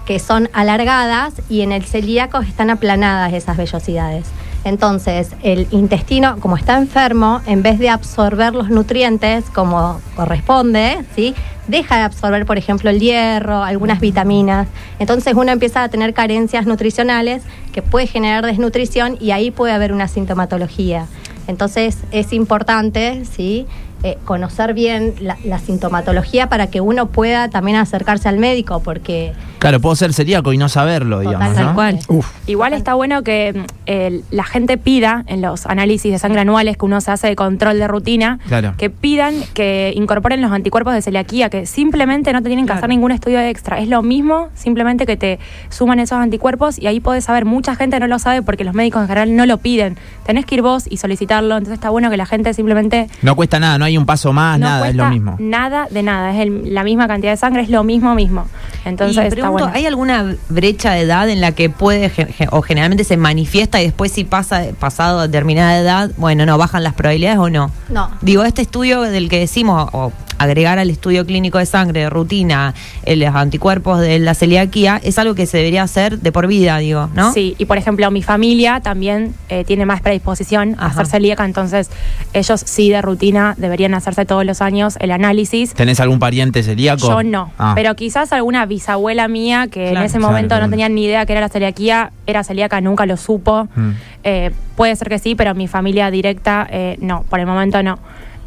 que 0.06 0.20
son 0.20 0.48
alargadas 0.52 1.34
y 1.50 1.62
en 1.62 1.72
el 1.72 1.84
celíaco 1.84 2.38
están 2.40 2.70
aplanadas 2.70 3.32
esas 3.32 3.56
vellosidades. 3.56 4.24
Entonces, 4.62 5.30
el 5.42 5.66
intestino, 5.72 6.36
como 6.40 6.56
está 6.56 6.76
enfermo, 6.78 7.40
en 7.46 7.62
vez 7.62 7.78
de 7.80 7.88
absorber 7.90 8.54
los 8.54 8.68
nutrientes 8.68 9.44
como 9.52 10.00
corresponde, 10.14 10.98
¿sí? 11.14 11.34
Deja 11.68 11.96
de 11.96 12.02
absorber, 12.02 12.46
por 12.46 12.58
ejemplo, 12.58 12.90
el 12.90 13.00
hierro, 13.00 13.62
algunas 13.62 14.00
vitaminas. 14.00 14.68
Entonces 14.98 15.34
uno 15.34 15.52
empieza 15.52 15.82
a 15.82 15.88
tener 15.88 16.14
carencias 16.14 16.66
nutricionales 16.66 17.42
que 17.72 17.82
puede 17.82 18.06
generar 18.06 18.44
desnutrición 18.44 19.16
y 19.20 19.30
ahí 19.30 19.50
puede 19.50 19.72
haber 19.72 19.92
una 19.92 20.08
sintomatología. 20.08 21.06
Entonces 21.46 21.98
es 22.10 22.32
importante, 22.32 23.24
¿sí? 23.24 23.66
Eh, 24.06 24.18
conocer 24.24 24.74
bien 24.74 25.14
la, 25.20 25.36
la 25.44 25.58
sintomatología 25.58 26.48
para 26.48 26.68
que 26.68 26.80
uno 26.80 27.06
pueda 27.06 27.48
también 27.48 27.76
acercarse 27.76 28.28
al 28.28 28.38
médico, 28.38 28.80
porque 28.80 29.32
Claro, 29.58 29.80
puedo 29.80 29.96
ser 29.96 30.12
celíaco 30.12 30.52
y 30.52 30.58
no 30.58 30.68
saberlo, 30.68 31.20
digamos, 31.20 31.48
Total, 31.48 31.54
¿no? 31.62 31.66
Tal 31.68 31.74
cual. 31.74 31.98
Uf. 32.08 32.30
Igual 32.46 32.72
está 32.74 32.94
bueno 32.94 33.22
que 33.22 33.64
mm, 33.86 34.34
la 34.34 34.44
gente 34.44 34.76
pida 34.78 35.24
en 35.26 35.40
los 35.42 35.66
análisis 35.66 36.12
de 36.12 36.18
sangre 36.18 36.40
anuales 36.40 36.76
que 36.76 36.84
uno 36.84 37.00
se 37.00 37.10
hace 37.10 37.28
de 37.28 37.36
control 37.36 37.78
de 37.78 37.88
rutina, 37.88 38.38
Claro. 38.48 38.74
que 38.76 38.90
pidan 38.90 39.34
que 39.54 39.92
incorporen 39.96 40.42
los 40.42 40.52
anticuerpos 40.52 40.92
de 40.94 41.02
celiaquía, 41.02 41.48
que 41.50 41.66
simplemente 41.66 42.32
no 42.32 42.42
te 42.42 42.48
tienen 42.48 42.66
que 42.66 42.72
hacer 42.74 42.88
ningún 42.88 43.10
estudio 43.12 43.40
extra. 43.40 43.78
Es 43.80 43.88
lo 43.88 44.02
mismo, 44.02 44.48
simplemente 44.54 45.06
que 45.06 45.16
te 45.16 45.38
suman 45.70 45.98
esos 46.00 46.18
anticuerpos 46.18 46.78
y 46.78 46.86
ahí 46.86 47.00
podés 47.00 47.24
saber, 47.24 47.44
mucha 47.44 47.74
gente 47.76 47.98
no 47.98 48.06
lo 48.06 48.18
sabe 48.18 48.42
porque 48.42 48.64
los 48.64 48.74
médicos 48.74 49.02
en 49.02 49.08
general 49.08 49.34
no 49.36 49.46
lo 49.46 49.58
piden. 49.58 49.96
Tenés 50.24 50.44
que 50.46 50.56
ir 50.56 50.62
vos 50.62 50.84
y 50.88 50.98
solicitarlo, 50.98 51.56
entonces 51.56 51.74
está 51.74 51.90
bueno 51.90 52.10
que 52.10 52.16
la 52.16 52.26
gente 52.26 52.52
simplemente 52.54 53.08
No 53.22 53.34
cuesta 53.36 53.58
nada, 53.58 53.78
no 53.78 53.84
hay 53.84 53.95
un 53.98 54.06
paso 54.06 54.32
más, 54.32 54.58
no 54.58 54.66
nada, 54.66 54.88
es 54.88 54.94
lo 54.94 55.06
mismo. 55.06 55.36
Nada 55.38 55.86
de 55.90 56.02
nada, 56.02 56.32
es 56.34 56.40
el- 56.40 56.74
la 56.74 56.84
misma 56.84 57.06
cantidad 57.08 57.32
de 57.32 57.36
sangre, 57.36 57.62
es 57.62 57.70
lo 57.70 57.84
mismo 57.84 58.14
mismo. 58.14 58.46
Entonces 58.84 59.16
y 59.16 59.20
está 59.20 59.30
pregunto, 59.30 59.64
bueno. 59.64 59.72
¿hay 59.74 59.86
alguna 59.86 60.34
brecha 60.48 60.92
de 60.92 61.00
edad 61.00 61.28
en 61.28 61.40
la 61.40 61.52
que 61.52 61.70
puede 61.70 62.10
o 62.50 62.62
generalmente 62.62 63.04
se 63.04 63.16
manifiesta 63.16 63.80
y 63.80 63.84
después 63.86 64.12
si 64.12 64.24
pasa 64.24 64.62
pasado 64.78 65.22
determinada 65.22 65.76
edad, 65.78 66.10
bueno, 66.16 66.46
no 66.46 66.56
bajan 66.58 66.82
las 66.84 66.94
probabilidades 66.94 67.38
o 67.38 67.50
no? 67.50 67.70
No. 67.88 68.10
Digo, 68.20 68.44
este 68.44 68.62
estudio 68.62 69.00
del 69.02 69.28
que 69.28 69.38
decimos 69.40 69.88
o 69.92 70.12
agregar 70.38 70.78
al 70.78 70.90
estudio 70.90 71.24
clínico 71.26 71.58
de 71.58 71.66
sangre 71.66 72.00
de 72.00 72.10
rutina 72.10 72.74
eh, 73.04 73.16
los 73.16 73.34
anticuerpos 73.34 74.00
de 74.00 74.18
la 74.18 74.34
celiaquía 74.34 75.00
es 75.02 75.18
algo 75.18 75.34
que 75.34 75.46
se 75.46 75.56
debería 75.58 75.82
hacer 75.82 76.18
de 76.18 76.32
por 76.32 76.46
vida, 76.46 76.78
digo, 76.78 77.08
¿no? 77.14 77.32
Sí, 77.32 77.54
y 77.58 77.64
por 77.66 77.78
ejemplo, 77.78 78.10
mi 78.10 78.22
familia 78.22 78.80
también 78.80 79.34
eh, 79.48 79.64
tiene 79.64 79.86
más 79.86 80.00
predisposición 80.00 80.76
a 80.78 80.92
ser 80.92 81.06
celíaca, 81.06 81.44
entonces 81.44 81.90
ellos 82.32 82.60
sí 82.64 82.90
de 82.90 83.02
rutina 83.02 83.54
deberían 83.56 83.94
hacerse 83.94 84.24
todos 84.24 84.44
los 84.44 84.60
años 84.62 84.96
el 85.00 85.10
análisis. 85.10 85.74
¿Tenés 85.74 86.00
algún 86.00 86.18
pariente 86.18 86.62
celíaco? 86.62 87.06
Yo 87.08 87.22
no, 87.22 87.52
Ah. 87.58 87.72
pero 87.74 87.94
quizás 87.96 88.32
alguna 88.32 88.66
bisabuela 88.66 89.28
mía 89.28 89.66
que 89.70 89.90
Claro. 89.90 90.00
en 90.00 90.06
ese 90.06 90.18
momento 90.18 90.48
claro. 90.48 90.66
no 90.66 90.70
tenía 90.70 90.88
ni 90.88 91.04
idea 91.04 91.26
que 91.26 91.32
era 91.32 91.40
la 91.40 91.48
celiaquía, 91.48 92.10
era 92.26 92.44
celíaca, 92.44 92.80
nunca 92.80 93.06
lo 93.06 93.16
supo. 93.16 93.68
Mm. 93.74 93.90
Eh, 94.24 94.50
puede 94.76 94.94
ser 94.96 95.08
que 95.08 95.18
sí, 95.18 95.34
pero 95.34 95.54
mi 95.54 95.68
familia 95.68 96.10
directa 96.10 96.66
eh, 96.70 96.96
no, 97.00 97.22
por 97.30 97.40
el 97.40 97.46
momento 97.46 97.82
no. 97.82 97.98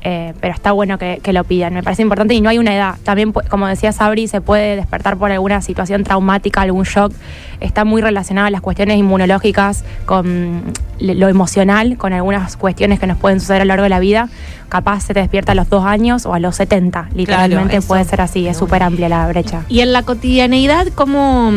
Eh, 0.01 0.33
pero 0.39 0.53
está 0.53 0.71
bueno 0.71 0.97
que, 0.97 1.19
que 1.21 1.33
lo 1.33 1.43
pidan, 1.43 1.73
me 1.73 1.83
parece 1.83 2.01
importante 2.01 2.33
y 2.33 2.41
no 2.41 2.49
hay 2.49 2.57
una 2.57 2.73
edad. 2.75 2.95
También, 3.03 3.33
como 3.33 3.67
decía 3.67 3.91
Sabri, 3.91 4.27
se 4.27 4.39
puede 4.39 4.77
despertar 4.77 5.17
por 5.17 5.31
alguna 5.31 5.61
situación 5.61 6.03
traumática, 6.03 6.61
algún 6.61 6.83
shock. 6.83 7.11
Está 7.59 7.85
muy 7.85 8.01
relacionado 8.01 8.47
a 8.47 8.49
las 8.51 8.61
cuestiones 8.61 8.97
inmunológicas 8.97 9.83
con 10.05 10.61
lo 10.99 11.29
emocional, 11.29 11.97
con 11.97 12.11
algunas 12.13 12.57
cuestiones 12.57 12.99
que 12.99 13.07
nos 13.07 13.17
pueden 13.17 13.39
suceder 13.39 13.61
a 13.61 13.65
lo 13.65 13.69
largo 13.69 13.83
de 13.83 13.89
la 13.89 13.99
vida. 13.99 14.29
Capaz 14.67 15.01
se 15.05 15.13
te 15.13 15.21
despierta 15.21 15.53
a 15.53 15.55
los 15.55 15.69
dos 15.69 15.83
años 15.85 16.25
o 16.25 16.33
a 16.33 16.39
los 16.39 16.55
70, 16.57 17.09
literalmente 17.15 17.77
puede 17.87 18.03
ser 18.03 18.21
así, 18.21 18.47
es 18.47 18.57
súper 18.57 18.83
amplia 18.83 19.09
la 19.09 19.27
brecha. 19.27 19.63
Y 19.67 19.79
en 19.79 19.93
la 19.93 20.03
cotidianeidad, 20.03 20.87
¿cómo 20.93 21.51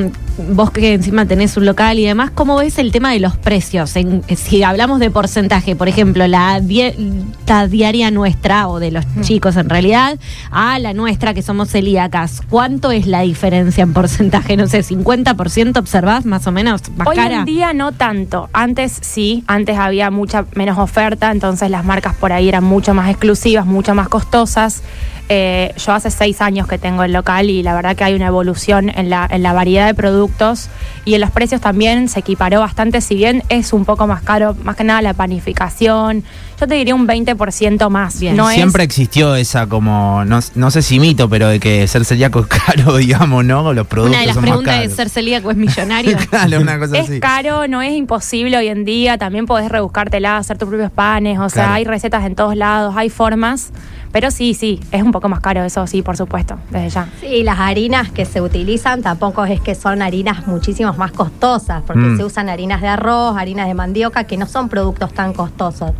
vos 0.52 0.70
que 0.70 0.94
encima 0.94 1.26
tenés 1.26 1.56
un 1.58 1.66
local 1.66 1.98
y 1.98 2.06
demás, 2.06 2.30
cómo 2.30 2.56
ves 2.56 2.78
el 2.78 2.90
tema 2.90 3.12
de 3.12 3.20
los 3.20 3.36
precios? 3.36 3.96
En- 3.96 4.22
si 4.36 4.62
hablamos 4.62 4.98
de 4.98 5.10
porcentaje, 5.10 5.76
por 5.76 5.88
ejemplo, 5.88 6.26
la 6.26 6.60
dieta 6.60 7.66
diaria 7.68 8.10
nuestra 8.10 8.68
o 8.68 8.78
de 8.78 8.92
los 8.92 9.04
chicos 9.20 9.56
en 9.56 9.68
realidad, 9.68 10.18
a 10.50 10.78
la 10.78 10.94
nuestra 10.94 11.34
que 11.34 11.42
somos 11.42 11.68
celíacas, 11.70 12.40
¿cuánto 12.48 12.92
es 12.92 13.06
la 13.06 13.20
diferencia 13.20 13.82
en 13.82 13.92
porcentaje? 13.92 14.56
No 14.56 14.68
sé, 14.68 14.82
50% 14.82 15.82
observás 15.92 16.24
más 16.24 16.46
o 16.46 16.52
menos 16.52 16.80
más 16.96 17.06
Hoy 17.06 17.16
cara. 17.16 17.40
en 17.40 17.44
día 17.44 17.74
no 17.74 17.92
tanto. 17.92 18.48
Antes 18.54 18.96
sí, 19.02 19.44
antes 19.46 19.76
había 19.76 20.10
mucha 20.10 20.46
menos 20.54 20.78
oferta, 20.78 21.30
entonces 21.30 21.70
las 21.70 21.84
marcas 21.84 22.16
por 22.16 22.32
ahí 22.32 22.48
eran 22.48 22.64
mucho 22.64 22.94
más 22.94 23.10
exclusivas, 23.10 23.66
mucho 23.66 23.94
más 23.94 24.08
costosas. 24.08 24.82
Eh, 25.34 25.72
yo 25.78 25.92
hace 25.94 26.10
seis 26.10 26.42
años 26.42 26.66
que 26.68 26.76
tengo 26.76 27.04
el 27.04 27.12
local 27.14 27.48
y 27.48 27.62
la 27.62 27.74
verdad 27.74 27.96
que 27.96 28.04
hay 28.04 28.12
una 28.14 28.26
evolución 28.26 28.90
en 28.90 29.08
la, 29.08 29.26
en 29.30 29.42
la 29.42 29.54
variedad 29.54 29.86
de 29.86 29.94
productos 29.94 30.68
y 31.06 31.14
en 31.14 31.22
los 31.22 31.30
precios 31.30 31.62
también 31.62 32.10
se 32.10 32.20
equiparó 32.20 32.60
bastante, 32.60 33.00
si 33.00 33.14
bien 33.14 33.42
es 33.48 33.72
un 33.72 33.86
poco 33.86 34.06
más 34.06 34.20
caro, 34.20 34.54
más 34.62 34.76
que 34.76 34.84
nada 34.84 35.00
la 35.00 35.14
panificación. 35.14 36.22
Yo 36.60 36.68
te 36.68 36.74
diría 36.74 36.94
un 36.94 37.08
20% 37.08 37.88
más. 37.88 38.20
Bien. 38.20 38.36
No 38.36 38.48
es- 38.50 38.56
Siempre 38.56 38.84
existió 38.84 39.34
esa 39.34 39.66
como, 39.68 40.22
no, 40.26 40.38
no 40.54 40.70
sé 40.70 40.82
si 40.82 41.00
mito, 41.00 41.28
pero 41.30 41.48
de 41.48 41.58
que 41.58 41.88
ser 41.88 42.04
celíaco 42.04 42.40
es 42.40 42.46
caro, 42.66 42.96
digamos, 42.98 43.42
¿no? 43.44 43.72
Los 43.72 43.86
productos 43.86 44.12
Una 44.14 44.20
de 44.20 44.26
las 44.26 44.34
son 44.34 44.42
más 44.44 44.50
preguntas 44.50 44.74
de 44.76 44.82
caros. 44.82 44.96
ser 44.96 45.08
celíaco 45.08 45.50
es 45.50 45.56
millonario. 45.56 46.16
claro, 46.30 46.60
una 46.60 46.78
cosa 46.78 46.98
Es 46.98 47.08
así. 47.08 47.20
caro, 47.20 47.66
no 47.68 47.80
es 47.80 47.92
imposible 47.94 48.58
hoy 48.58 48.68
en 48.68 48.84
día. 48.84 49.16
También 49.16 49.46
podés 49.46 49.70
rebuscártela, 49.70 50.36
hacer 50.36 50.58
tus 50.58 50.68
propios 50.68 50.90
panes. 50.92 51.38
O 51.38 51.48
sea, 51.48 51.62
Claro. 51.62 51.72
hay 51.74 51.84
recetas 51.84 52.24
en 52.26 52.34
todos 52.34 52.54
lados, 52.54 52.94
hay 52.98 53.08
formas. 53.08 53.70
Pero 54.12 54.30
sí, 54.30 54.52
sí, 54.54 54.78
es 54.92 55.02
un 55.02 55.10
poco 55.10 55.28
más 55.30 55.40
caro, 55.40 55.64
eso 55.64 55.86
sí, 55.86 56.02
por 56.02 56.16
supuesto, 56.18 56.58
desde 56.70 56.90
ya. 56.90 57.08
Sí, 57.20 57.42
las 57.42 57.58
harinas 57.58 58.10
que 58.12 58.26
se 58.26 58.40
utilizan 58.42 59.00
tampoco 59.02 59.44
es 59.46 59.60
que 59.60 59.74
son 59.74 60.02
harinas 60.02 60.46
muchísimo 60.46 60.92
más 60.92 61.12
costosas, 61.12 61.82
porque 61.86 62.02
Mm. 62.02 62.16
se 62.18 62.24
usan 62.24 62.48
harinas 62.50 62.82
de 62.82 62.88
arroz, 62.88 63.36
harinas 63.38 63.66
de 63.68 63.74
mandioca, 63.74 64.24
que 64.24 64.36
no 64.36 64.46
son 64.46 64.68
productos 64.68 65.12
tan 65.14 65.32
costosos. 65.32 65.92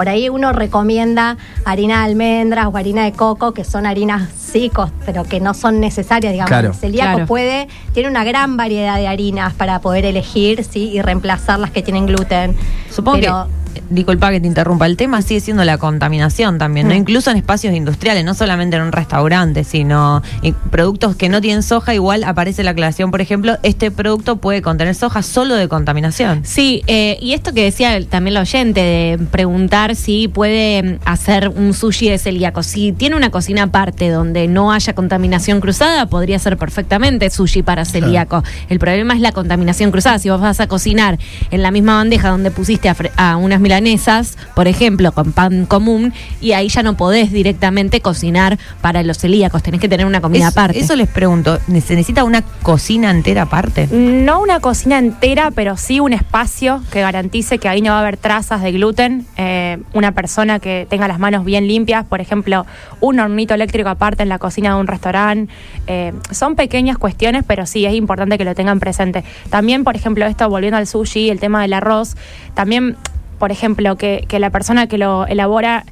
Por 0.00 0.08
ahí 0.08 0.30
uno 0.30 0.54
recomienda 0.54 1.36
harina 1.66 1.98
de 1.98 2.04
almendras 2.06 2.68
o 2.72 2.76
harina 2.78 3.04
de 3.04 3.12
coco, 3.12 3.52
que 3.52 3.64
son 3.64 3.84
harinas 3.84 4.30
sí, 4.34 4.70
cos- 4.72 4.90
pero 5.04 5.24
que 5.24 5.40
no 5.40 5.52
son 5.52 5.78
necesarias, 5.78 6.32
digamos. 6.32 6.48
Claro. 6.48 6.68
El 6.68 6.74
celíaco 6.74 7.10
Claro. 7.16 7.26
puede, 7.26 7.68
tiene 7.92 8.08
una 8.08 8.24
gran 8.24 8.56
variedad 8.56 8.96
de 8.96 9.06
harinas 9.08 9.52
para 9.52 9.78
poder 9.82 10.06
elegir, 10.06 10.64
sí, 10.64 10.88
y 10.90 11.02
reemplazar 11.02 11.58
las 11.58 11.70
que 11.70 11.82
tienen 11.82 12.06
gluten. 12.06 12.56
Supongo 12.90 13.18
Pero- 13.20 13.48
que, 13.74 13.82
disculpa 13.88 14.30
que 14.32 14.40
te 14.40 14.48
interrumpa, 14.48 14.86
el 14.86 14.96
tema 14.96 15.22
sigue 15.22 15.38
siendo 15.40 15.64
la 15.64 15.78
contaminación 15.78 16.58
también, 16.58 16.88
¿no? 16.88 16.94
Mm. 16.94 16.98
Incluso 16.98 17.30
en 17.30 17.36
espacios 17.36 17.72
industriales, 17.72 18.24
no 18.24 18.34
solamente 18.34 18.76
en 18.76 18.82
un 18.82 18.90
restaurante, 18.90 19.62
sino 19.62 20.22
en 20.42 20.54
productos 20.54 21.14
que 21.14 21.28
no 21.28 21.40
tienen 21.40 21.62
soja, 21.62 21.94
igual 21.94 22.24
aparece 22.24 22.64
la 22.64 22.72
aclaración, 22.72 23.12
por 23.12 23.20
ejemplo, 23.20 23.58
este 23.62 23.92
producto 23.92 24.36
puede 24.38 24.60
contener 24.60 24.96
soja 24.96 25.22
solo 25.22 25.54
de 25.54 25.68
contaminación. 25.68 26.40
Sí, 26.44 26.82
eh, 26.88 27.16
y 27.20 27.32
esto 27.34 27.52
que 27.52 27.62
decía 27.62 27.96
también 28.08 28.36
el 28.36 28.42
oyente, 28.42 28.80
de 28.80 29.18
preguntar 29.30 29.89
si 29.94 30.28
puede 30.28 30.82
mm, 30.82 30.98
hacer 31.04 31.48
un 31.48 31.74
sushi 31.74 32.08
de 32.08 32.18
celíaco. 32.18 32.62
Si 32.62 32.92
tiene 32.92 33.16
una 33.16 33.30
cocina 33.30 33.64
aparte 33.64 34.08
donde 34.10 34.48
no 34.48 34.72
haya 34.72 34.94
contaminación 34.94 35.60
cruzada, 35.60 36.06
podría 36.06 36.38
ser 36.38 36.56
perfectamente 36.56 37.30
sushi 37.30 37.62
para 37.62 37.84
celíaco. 37.84 38.42
El 38.68 38.78
problema 38.78 39.14
es 39.14 39.20
la 39.20 39.32
contaminación 39.32 39.90
cruzada. 39.90 40.18
Si 40.18 40.30
vos 40.30 40.40
vas 40.40 40.60
a 40.60 40.66
cocinar 40.66 41.18
en 41.50 41.62
la 41.62 41.70
misma 41.70 41.96
bandeja 41.96 42.28
donde 42.28 42.50
pusiste 42.50 42.90
a, 43.16 43.36
unas 43.36 43.60
milanesas, 43.60 44.36
por 44.54 44.68
ejemplo, 44.68 45.12
con 45.12 45.32
pan 45.32 45.66
común, 45.66 46.12
y 46.40 46.52
ahí 46.52 46.68
ya 46.68 46.82
no 46.82 46.96
podés 46.96 47.32
directamente 47.32 48.00
cocinar 48.00 48.58
para 48.80 49.02
los 49.02 49.18
celíacos, 49.18 49.62
tenés 49.62 49.80
que 49.80 49.88
tener 49.88 50.06
una 50.06 50.20
comida 50.20 50.48
Es- 50.48 50.52
aparte. 50.52 50.78
Eso 50.78 50.96
les 50.96 51.08
pregunto, 51.08 51.58
¿se 51.66 51.72
necesita 51.94 52.24
una 52.24 52.42
cocina 52.42 53.10
entera 53.10 53.42
aparte? 53.42 53.86
No 53.90 54.40
una 54.40 54.60
cocina 54.60 54.98
entera, 54.98 55.50
pero 55.50 55.76
sí 55.76 56.00
un 56.00 56.12
espacio 56.12 56.82
que 56.92 57.00
garantice 57.00 57.58
que 57.58 57.68
ahí 57.68 57.80
no 57.82 57.90
va 57.90 57.98
a 57.98 58.00
haber 58.00 58.16
trazas 58.16 58.62
de 58.62 58.72
gluten. 58.72 59.26
Eh, 59.36 59.69
una 59.92 60.12
persona 60.12 60.58
que 60.58 60.86
tenga 60.88 61.08
las 61.08 61.18
manos 61.18 61.44
bien 61.44 61.66
limpias, 61.66 62.04
por 62.04 62.20
ejemplo, 62.20 62.66
un 63.00 63.20
hornito 63.20 63.54
eléctrico 63.54 63.88
aparte 63.88 64.22
en 64.22 64.28
la 64.28 64.38
cocina 64.38 64.74
de 64.74 64.80
un 64.80 64.86
restaurante. 64.86 65.52
Eh, 65.86 66.12
son 66.30 66.56
pequeñas 66.56 66.98
cuestiones, 66.98 67.44
pero 67.46 67.66
sí 67.66 67.86
es 67.86 67.94
importante 67.94 68.38
que 68.38 68.44
lo 68.44 68.54
tengan 68.54 68.80
presente. 68.80 69.24
También, 69.50 69.84
por 69.84 69.96
ejemplo, 69.96 70.24
esto 70.26 70.48
volviendo 70.48 70.76
al 70.76 70.86
sushi, 70.86 71.30
el 71.30 71.40
tema 71.40 71.62
del 71.62 71.72
arroz, 71.72 72.16
también, 72.54 72.96
por 73.38 73.52
ejemplo, 73.52 73.96
que, 73.96 74.26
la 74.38 74.50
persona 74.50 74.86
que 74.86 74.98
lo 74.98 75.26
elabora 75.26 75.84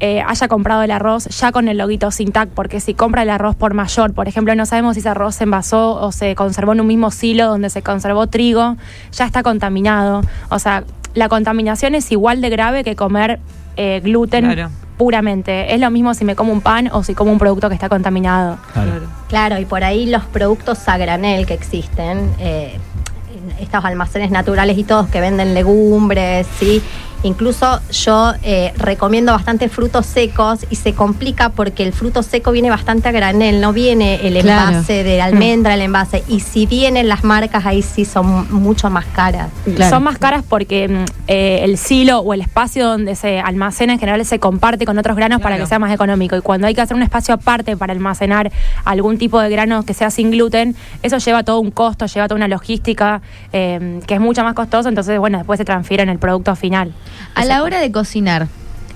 eh, 0.00 0.22
haya 0.26 0.48
comprado 0.48 0.82
el 0.82 0.90
arroz 0.90 1.26
ya 1.26 1.52
con 1.52 1.68
el 1.68 1.78
loguito 1.78 2.10
Sintac, 2.10 2.48
porque 2.48 2.80
si 2.80 2.94
compra 2.94 3.22
el 3.22 3.30
arroz 3.30 3.54
por 3.54 3.74
mayor, 3.74 4.14
por 4.14 4.26
ejemplo, 4.26 4.54
no 4.54 4.66
sabemos 4.66 4.94
si 4.94 5.00
ese 5.00 5.08
arroz 5.08 5.36
se 5.36 5.44
envasó 5.44 6.00
o 6.00 6.10
se 6.10 6.34
conservó 6.34 6.72
en 6.72 6.80
un 6.80 6.86
mismo 6.88 7.10
silo 7.10 7.46
donde 7.46 7.70
se 7.70 7.82
conservó 7.82 8.26
trigo, 8.26 8.76
ya 9.12 9.26
está 9.26 9.42
contaminado. 9.42 10.22
O 10.48 10.58
sea, 10.58 10.84
la 11.14 11.28
contaminación 11.28 11.94
es 11.94 12.10
igual 12.12 12.40
de 12.40 12.50
grave 12.50 12.84
que 12.84 12.96
comer 12.96 13.38
eh, 13.76 14.00
gluten 14.04 14.44
Claro. 14.52 14.70
puramente. 14.98 15.74
Es 15.74 15.80
lo 15.80 15.90
mismo 15.90 16.14
si 16.14 16.24
me 16.24 16.34
como 16.36 16.52
un 16.52 16.60
pan 16.60 16.88
o 16.92 17.02
si 17.02 17.14
como 17.14 17.32
un 17.32 17.38
producto 17.38 17.68
que 17.68 17.74
está 17.74 17.88
contaminado. 17.88 18.58
Claro. 18.72 18.90
Claro, 19.28 19.58
y 19.58 19.64
por 19.64 19.82
ahí 19.84 20.06
los 20.06 20.24
productos 20.24 20.88
a 20.88 20.96
granel 20.98 21.46
que 21.46 21.54
existen, 21.54 22.30
eh, 22.38 22.76
estos 23.60 23.84
almacenes 23.84 24.30
naturales 24.30 24.76
y 24.78 24.84
todos 24.84 25.08
que 25.08 25.20
venden 25.20 25.54
legumbres, 25.54 26.46
¿sí? 26.58 26.82
Incluso 27.24 27.80
yo 27.90 28.32
eh, 28.42 28.72
recomiendo 28.76 29.32
bastante 29.32 29.68
frutos 29.68 30.06
secos 30.06 30.66
y 30.70 30.76
se 30.76 30.92
complica 30.94 31.50
porque 31.50 31.82
el 31.84 31.92
fruto 31.92 32.22
seco 32.22 32.50
viene 32.50 32.68
bastante 32.70 33.08
a 33.08 33.12
granel, 33.12 33.60
no 33.60 33.72
viene 33.72 34.26
el 34.26 34.40
Claro. 34.42 34.70
envase 34.70 35.04
de 35.04 35.20
almendra, 35.22 35.74
el 35.74 35.82
envase. 35.82 36.24
Y 36.28 36.40
si 36.40 36.66
vienen 36.66 37.08
las 37.08 37.22
marcas 37.22 37.64
ahí 37.66 37.82
sí 37.82 38.04
son 38.04 38.52
mucho 38.52 38.90
más 38.90 39.04
caras. 39.06 39.50
Claro. 39.76 39.94
Son 39.94 40.02
más 40.02 40.18
caras 40.18 40.44
porque 40.48 40.88
mm, 40.88 41.04
eh, 41.28 41.60
el 41.62 41.78
silo 41.78 42.18
o 42.20 42.34
el 42.34 42.40
espacio 42.40 42.86
donde 42.86 43.14
se 43.14 43.40
almacena 43.40 43.92
en 43.92 43.98
general 44.00 44.24
se 44.24 44.38
comparte 44.40 44.84
con 44.84 44.98
otros 44.98 45.16
granos 45.16 45.40
para 45.40 45.56
que 45.58 45.66
sea 45.66 45.78
más 45.78 45.92
económico. 45.92 46.36
Y 46.36 46.40
cuando 46.40 46.66
hay 46.66 46.74
que 46.74 46.80
hacer 46.80 46.96
un 46.96 47.02
espacio 47.02 47.34
aparte 47.34 47.76
para 47.76 47.92
almacenar 47.92 48.50
algún 48.84 49.18
tipo 49.18 49.38
de 49.40 49.48
grano 49.48 49.84
que 49.84 49.94
sea 49.94 50.10
sin 50.10 50.30
gluten, 50.30 50.74
eso 51.02 51.18
lleva 51.18 51.42
todo 51.44 51.60
un 51.60 51.70
costo, 51.70 52.06
lleva 52.06 52.26
toda 52.26 52.36
una 52.36 52.48
logística 52.48 53.22
eh, 53.52 54.00
que 54.06 54.14
es 54.14 54.20
mucho 54.20 54.42
más 54.42 54.54
costoso. 54.54 54.88
Entonces, 54.88 55.18
bueno, 55.18 55.38
después 55.38 55.58
se 55.58 55.64
transfiere 55.64 56.02
en 56.02 56.08
el 56.08 56.18
producto 56.18 56.54
final. 56.56 56.92
A 57.34 57.44
la 57.44 57.62
hora 57.62 57.80
de 57.80 57.90
cocinar, 57.92 58.48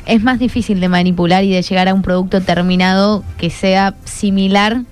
es 0.07 0.23
más 0.23 0.39
difícil 0.39 0.81
de 0.81 0.89
manipular 0.89 1.45
y 1.45 1.51
de 1.53 1.63
llegar 1.63 1.89
a 1.89 1.95
un 1.95 2.03
producto 2.03 2.41
terminado 2.41 3.25
que 3.39 3.51
sea 3.51 3.95
similar 4.05 4.83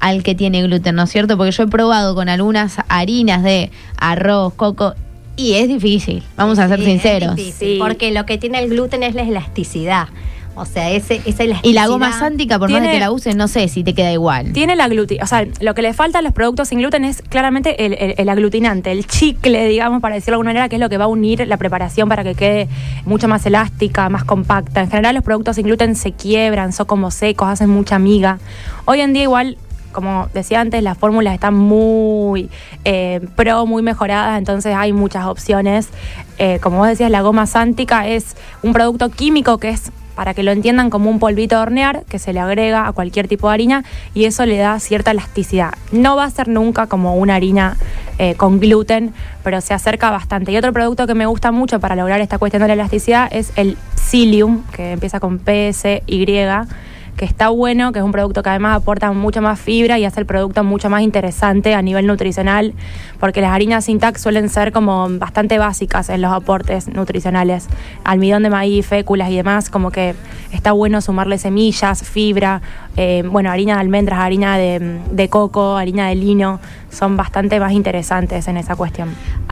al 0.00 0.22
que 0.22 0.34
tiene 0.34 0.62
gluten, 0.62 0.94
¿no 0.94 1.02
es 1.02 1.10
cierto? 1.10 1.36
Porque 1.36 1.52
yo 1.52 1.64
he 1.64 1.66
probado 1.66 2.14
con 2.14 2.28
algunas 2.28 2.76
harinas 2.88 3.42
de 3.42 3.70
arroz, 3.98 4.54
coco 4.54 4.94
y 5.36 5.54
es 5.54 5.68
difícil, 5.68 6.22
vamos 6.36 6.58
a 6.58 6.68
ser 6.68 6.78
Sí, 6.80 6.84
sinceros. 6.86 7.30
es 7.30 7.36
difícil, 7.36 7.68
Sí. 7.74 7.76
Porque 7.78 8.10
lo 8.10 8.24
que 8.26 8.38
tiene 8.38 8.60
el 8.62 8.70
gluten 8.70 9.02
es 9.02 9.14
la 9.14 9.22
elasticidad. 9.22 10.08
O 10.56 10.66
sea, 10.66 10.90
ese, 10.90 11.22
esa. 11.24 11.44
Y 11.62 11.72
la 11.72 11.86
goma 11.86 12.12
sántica, 12.18 12.58
por 12.58 12.68
más 12.70 12.80
de 12.80 12.88
Tiene- 12.88 12.96
que 12.96 13.00
la 13.00 13.10
uses, 13.12 13.34
no 13.36 13.48
sé 13.48 13.68
si 13.68 13.82
te 13.84 13.94
queda 13.94 14.12
igual. 14.12 14.52
Tiene 14.52 14.76
la 14.76 14.88
gluten, 14.88 15.22
o 15.22 15.26
sea, 15.26 15.46
lo 15.60 15.74
que 15.74 15.80
le 15.80 15.94
falta 15.94 16.18
a 16.18 16.22
los 16.22 16.32
productos 16.32 16.68
sin 16.68 16.80
gluten 16.80 17.04
es 17.04 17.22
claramente 17.22 17.86
el, 17.86 17.94
el- 17.94 18.14
el 18.18 18.28
aglutinante, 18.28 18.90
el 18.92 19.06
chicle, 19.06 19.66
digamos, 19.66 20.02
para 20.02 20.16
decirlo 20.16 20.32
de 20.32 20.34
alguna 20.36 20.50
manera, 20.50 20.68
que 20.68 20.76
es 20.76 20.80
lo 20.80 20.88
que 20.90 20.98
va 20.98 21.04
a 21.04 21.08
unir 21.08 21.46
la 21.46 21.56
preparación 21.56 22.08
para 22.08 22.24
que 22.24 22.34
quede 22.34 22.68
mucho 23.06 23.26
más 23.28 23.46
elástica, 23.46 24.08
más 24.08 24.24
compacta. 24.24 24.82
En 24.82 24.90
general, 24.90 25.14
los 25.14 25.24
productos 25.24 25.56
sin 25.56 25.64
gluten 25.66 25.94
se 25.96 26.12
quiebran, 26.12 26.72
son 26.72 26.86
como 26.86 27.10
secos, 27.10 27.48
hacen 27.48 27.70
mucha 27.70 27.98
miga. 27.98 28.38
Hoy 28.84 29.00
en 29.00 29.12
día, 29.14 29.22
igual, 29.22 29.56
como 29.92 30.28
decía 30.34 30.60
antes, 30.60 30.82
las 30.82 30.98
fórmulas 30.98 31.32
están 31.34 31.54
muy 31.54 32.50
eh, 32.84 33.20
pro, 33.36 33.66
muy 33.66 33.82
mejoradas, 33.82 34.36
entonces 34.38 34.74
hay 34.76 34.92
muchas 34.92 35.24
opciones. 35.26 35.88
Eh, 36.38 36.58
como 36.62 36.78
vos 36.78 36.88
decías, 36.88 37.10
la 37.10 37.22
goma 37.22 37.46
sántica 37.46 38.06
es 38.08 38.36
un 38.62 38.72
producto 38.72 39.10
químico 39.10 39.58
que 39.58 39.70
es 39.70 39.90
para 40.14 40.34
que 40.34 40.42
lo 40.42 40.52
entiendan 40.52 40.90
como 40.90 41.10
un 41.10 41.18
polvito 41.18 41.60
hornear 41.60 42.04
que 42.04 42.18
se 42.18 42.32
le 42.32 42.40
agrega 42.40 42.86
a 42.86 42.92
cualquier 42.92 43.28
tipo 43.28 43.48
de 43.48 43.54
harina 43.54 43.84
y 44.14 44.24
eso 44.24 44.46
le 44.46 44.56
da 44.58 44.78
cierta 44.80 45.10
elasticidad. 45.10 45.72
No 45.92 46.16
va 46.16 46.24
a 46.24 46.30
ser 46.30 46.48
nunca 46.48 46.86
como 46.86 47.16
una 47.16 47.36
harina 47.36 47.76
eh, 48.18 48.34
con 48.34 48.60
gluten, 48.60 49.14
pero 49.42 49.60
se 49.60 49.74
acerca 49.74 50.10
bastante. 50.10 50.52
Y 50.52 50.56
otro 50.56 50.72
producto 50.72 51.06
que 51.06 51.14
me 51.14 51.26
gusta 51.26 51.52
mucho 51.52 51.80
para 51.80 51.96
lograr 51.96 52.20
esta 52.20 52.38
cuestión 52.38 52.62
de 52.62 52.68
la 52.68 52.74
elasticidad 52.74 53.28
es 53.30 53.52
el 53.56 53.76
psyllium, 53.96 54.62
que 54.72 54.92
empieza 54.92 55.20
con 55.20 55.38
P-S-Y 55.38 56.26
que 57.16 57.24
está 57.24 57.48
bueno, 57.48 57.92
que 57.92 57.98
es 57.98 58.04
un 58.04 58.12
producto 58.12 58.42
que 58.42 58.50
además 58.50 58.76
aporta 58.76 59.12
mucha 59.12 59.40
más 59.40 59.60
fibra 59.60 59.98
y 59.98 60.04
hace 60.04 60.20
el 60.20 60.26
producto 60.26 60.64
mucho 60.64 60.90
más 60.90 61.02
interesante 61.02 61.74
a 61.74 61.82
nivel 61.82 62.06
nutricional, 62.06 62.74
porque 63.18 63.40
las 63.40 63.52
harinas 63.52 63.84
sin 63.84 63.98
TAC 63.98 64.16
suelen 64.16 64.48
ser 64.48 64.72
como 64.72 65.08
bastante 65.18 65.58
básicas 65.58 66.08
en 66.08 66.22
los 66.22 66.32
aportes 66.32 66.88
nutricionales. 66.88 67.68
Almidón 68.04 68.42
de 68.42 68.50
maíz, 68.50 68.86
féculas 68.86 69.30
y 69.30 69.36
demás, 69.36 69.70
como 69.70 69.90
que 69.90 70.14
está 70.52 70.72
bueno 70.72 71.00
sumarle 71.00 71.38
semillas, 71.38 72.02
fibra, 72.02 72.62
eh, 72.96 73.22
bueno, 73.26 73.50
harina 73.50 73.74
de 73.74 73.80
almendras, 73.80 74.20
harina 74.20 74.58
de 74.58 75.28
coco, 75.28 75.76
harina 75.76 76.08
de 76.08 76.14
lino, 76.14 76.60
son 76.90 77.16
bastante 77.16 77.58
más 77.60 77.72
interesantes 77.72 78.48
en 78.48 78.56
esa 78.56 78.76
cuestión. 78.76 79.08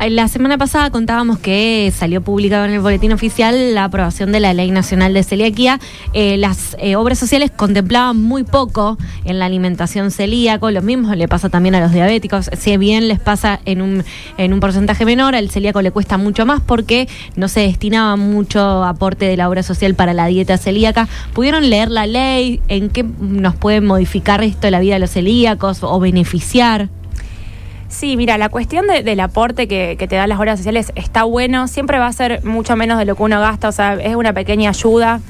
La 0.08 0.28
semana 0.28 0.56
pasada 0.58 0.90
contábamos 0.90 1.38
que 1.38 1.92
salió 1.94 2.20
publicado 2.22 2.64
en 2.64 2.72
el 2.72 2.80
boletín 2.80 3.12
oficial 3.12 3.74
la 3.74 3.84
aprobación 3.84 4.32
de 4.32 4.40
la 4.40 4.54
Ley 4.54 4.70
Nacional 4.70 5.12
de 5.12 5.22
Celiaquía. 5.22 5.80
Eh, 6.12 6.36
las 6.36 6.76
eh, 6.78 6.96
obras 6.96 7.18
sociales 7.18 7.50
contemplaban 7.50 8.16
muy 8.16 8.44
poco 8.44 8.96
en 9.24 9.38
la 9.38 9.46
alimentación 9.46 10.10
celíaco, 10.10 10.70
lo 10.70 10.82
mismo 10.82 11.14
le 11.14 11.26
pasa 11.28 11.48
también 11.48 11.74
a 11.74 11.80
los 11.80 11.92
diabéticos, 11.92 12.50
si 12.56 12.76
bien 12.76 13.08
les 13.08 13.18
pasa 13.18 13.60
en 13.64 13.82
un, 13.82 14.04
en 14.36 14.52
un 14.52 14.60
porcentaje 14.60 15.04
menor, 15.04 15.34
al 15.34 15.50
celíaco 15.50 15.82
le 15.82 15.90
cuesta 15.90 16.16
mucho 16.16 16.46
más 16.46 16.60
porque 16.60 17.08
no 17.36 17.48
se 17.48 17.60
destinaba 17.60 18.16
mucho 18.16 18.84
aporte 18.84 19.26
de 19.26 19.36
la 19.36 19.48
obra 19.48 19.62
social 19.62 19.94
para 19.94 20.14
la 20.14 20.26
dieta 20.26 20.58
celíaca. 20.58 21.08
¿Pudieron 21.32 21.68
leer 21.70 21.90
la 21.90 22.06
ley? 22.06 22.60
¿En 22.68 22.88
qué 22.88 23.02
nos 23.02 23.56
puede 23.56 23.80
modificar 23.80 24.42
esto 24.42 24.70
la 24.70 24.80
vida 24.80 24.94
de 24.94 25.00
los 25.00 25.10
celíacos 25.10 25.82
o 25.82 25.98
beneficiar? 26.00 26.88
Sí, 27.88 28.16
mira, 28.18 28.36
la 28.36 28.50
cuestión 28.50 28.86
de- 28.86 29.02
del 29.02 29.18
aporte 29.20 29.66
que, 29.66 29.96
que 29.98 30.06
te 30.06 30.16
dan 30.16 30.28
las 30.28 30.38
horas 30.38 30.58
sociales 30.58 30.92
está 30.94 31.24
bueno, 31.24 31.68
siempre 31.68 31.98
va 31.98 32.06
a 32.06 32.12
ser 32.12 32.44
mucho 32.44 32.76
menos 32.76 32.98
de 32.98 33.06
lo 33.06 33.14
que 33.16 33.22
uno 33.22 33.40
gasta, 33.40 33.68
o 33.68 33.72
sea, 33.72 33.94
es 33.94 34.14
una 34.14 34.32
pequeña 34.34 34.70
ayuda. 34.70 35.20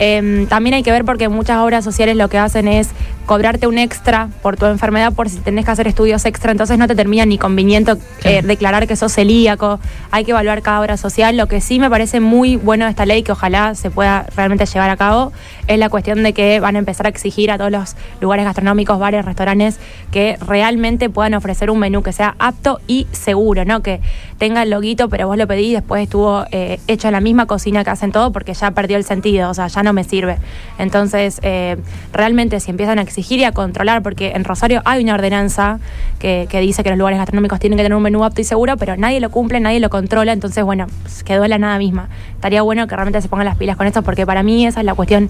Em, 0.00 0.46
también 0.46 0.74
hay 0.74 0.82
que 0.82 0.90
ver 0.92 1.04
porque 1.04 1.28
muchas 1.28 1.58
obras 1.58 1.84
sociales 1.84 2.16
lo 2.16 2.28
que 2.28 2.38
hacen 2.38 2.66
es 2.68 2.90
cobrarte 3.28 3.66
un 3.66 3.76
extra 3.76 4.30
por 4.40 4.56
tu 4.56 4.64
enfermedad 4.64 5.12
por 5.12 5.28
si 5.28 5.36
tenés 5.36 5.66
que 5.66 5.70
hacer 5.70 5.86
estudios 5.86 6.24
extra, 6.24 6.50
entonces 6.50 6.78
no 6.78 6.88
te 6.88 6.94
termina 6.94 7.26
ni 7.26 7.36
conveniente 7.36 7.92
eh, 8.24 8.40
declarar 8.40 8.86
que 8.86 8.96
sos 8.96 9.12
celíaco, 9.12 9.78
hay 10.10 10.24
que 10.24 10.30
evaluar 10.30 10.62
cada 10.62 10.80
obra 10.80 10.96
social. 10.96 11.36
Lo 11.36 11.46
que 11.46 11.60
sí 11.60 11.78
me 11.78 11.90
parece 11.90 12.20
muy 12.20 12.56
bueno 12.56 12.86
de 12.86 12.90
esta 12.90 13.04
ley, 13.04 13.22
que 13.22 13.32
ojalá 13.32 13.74
se 13.74 13.90
pueda 13.90 14.24
realmente 14.34 14.64
llevar 14.64 14.88
a 14.88 14.96
cabo, 14.96 15.30
es 15.66 15.78
la 15.78 15.90
cuestión 15.90 16.22
de 16.22 16.32
que 16.32 16.58
van 16.58 16.76
a 16.76 16.78
empezar 16.78 17.04
a 17.04 17.10
exigir 17.10 17.50
a 17.50 17.58
todos 17.58 17.70
los 17.70 17.96
lugares 18.22 18.46
gastronómicos, 18.46 18.98
bares, 18.98 19.26
restaurantes, 19.26 19.78
que 20.10 20.38
realmente 20.46 21.10
puedan 21.10 21.34
ofrecer 21.34 21.70
un 21.70 21.80
menú 21.80 22.02
que 22.02 22.14
sea 22.14 22.34
apto 22.38 22.80
y 22.86 23.06
seguro, 23.12 23.66
¿no? 23.66 23.82
Que 23.82 24.00
tenga 24.38 24.62
el 24.62 24.70
loguito, 24.70 25.10
pero 25.10 25.26
vos 25.26 25.36
lo 25.36 25.46
pedís, 25.46 25.74
después 25.74 26.02
estuvo 26.02 26.46
eh, 26.50 26.80
hecho 26.86 27.08
en 27.08 27.12
la 27.12 27.20
misma 27.20 27.44
cocina 27.44 27.84
que 27.84 27.90
hacen 27.90 28.10
todo, 28.10 28.32
porque 28.32 28.54
ya 28.54 28.70
perdió 28.70 28.96
el 28.96 29.04
sentido, 29.04 29.50
o 29.50 29.54
sea, 29.54 29.66
ya 29.66 29.82
no 29.82 29.92
me 29.92 30.04
sirve. 30.04 30.38
Entonces, 30.78 31.40
eh, 31.42 31.76
realmente 32.14 32.58
si 32.60 32.70
empiezan 32.70 32.98
a 32.98 33.02
exigir 33.02 33.17
y 33.18 33.44
a 33.44 33.52
controlar, 33.52 34.02
porque 34.02 34.32
en 34.34 34.44
Rosario 34.44 34.82
hay 34.84 35.02
una 35.02 35.14
ordenanza 35.14 35.78
que, 36.18 36.46
que 36.50 36.60
dice 36.60 36.82
que 36.82 36.90
los 36.90 36.98
lugares 36.98 37.18
gastronómicos 37.18 37.58
tienen 37.60 37.76
que 37.76 37.82
tener 37.82 37.96
un 37.96 38.02
menú 38.02 38.24
apto 38.24 38.40
y 38.40 38.44
seguro, 38.44 38.76
pero 38.76 38.96
nadie 38.96 39.20
lo 39.20 39.30
cumple, 39.30 39.60
nadie 39.60 39.80
lo 39.80 39.90
controla, 39.90 40.32
entonces, 40.32 40.64
bueno, 40.64 40.86
pues, 41.02 41.22
quedó 41.24 41.44
en 41.44 41.50
la 41.50 41.58
nada 41.58 41.78
misma. 41.78 42.08
Estaría 42.34 42.62
bueno 42.62 42.86
que 42.86 42.94
realmente 42.94 43.20
se 43.20 43.28
pongan 43.28 43.46
las 43.46 43.56
pilas 43.56 43.76
con 43.76 43.86
esto, 43.86 44.02
porque 44.02 44.24
para 44.26 44.42
mí 44.42 44.66
esa 44.66 44.80
es 44.80 44.86
la 44.86 44.94
cuestión 44.94 45.28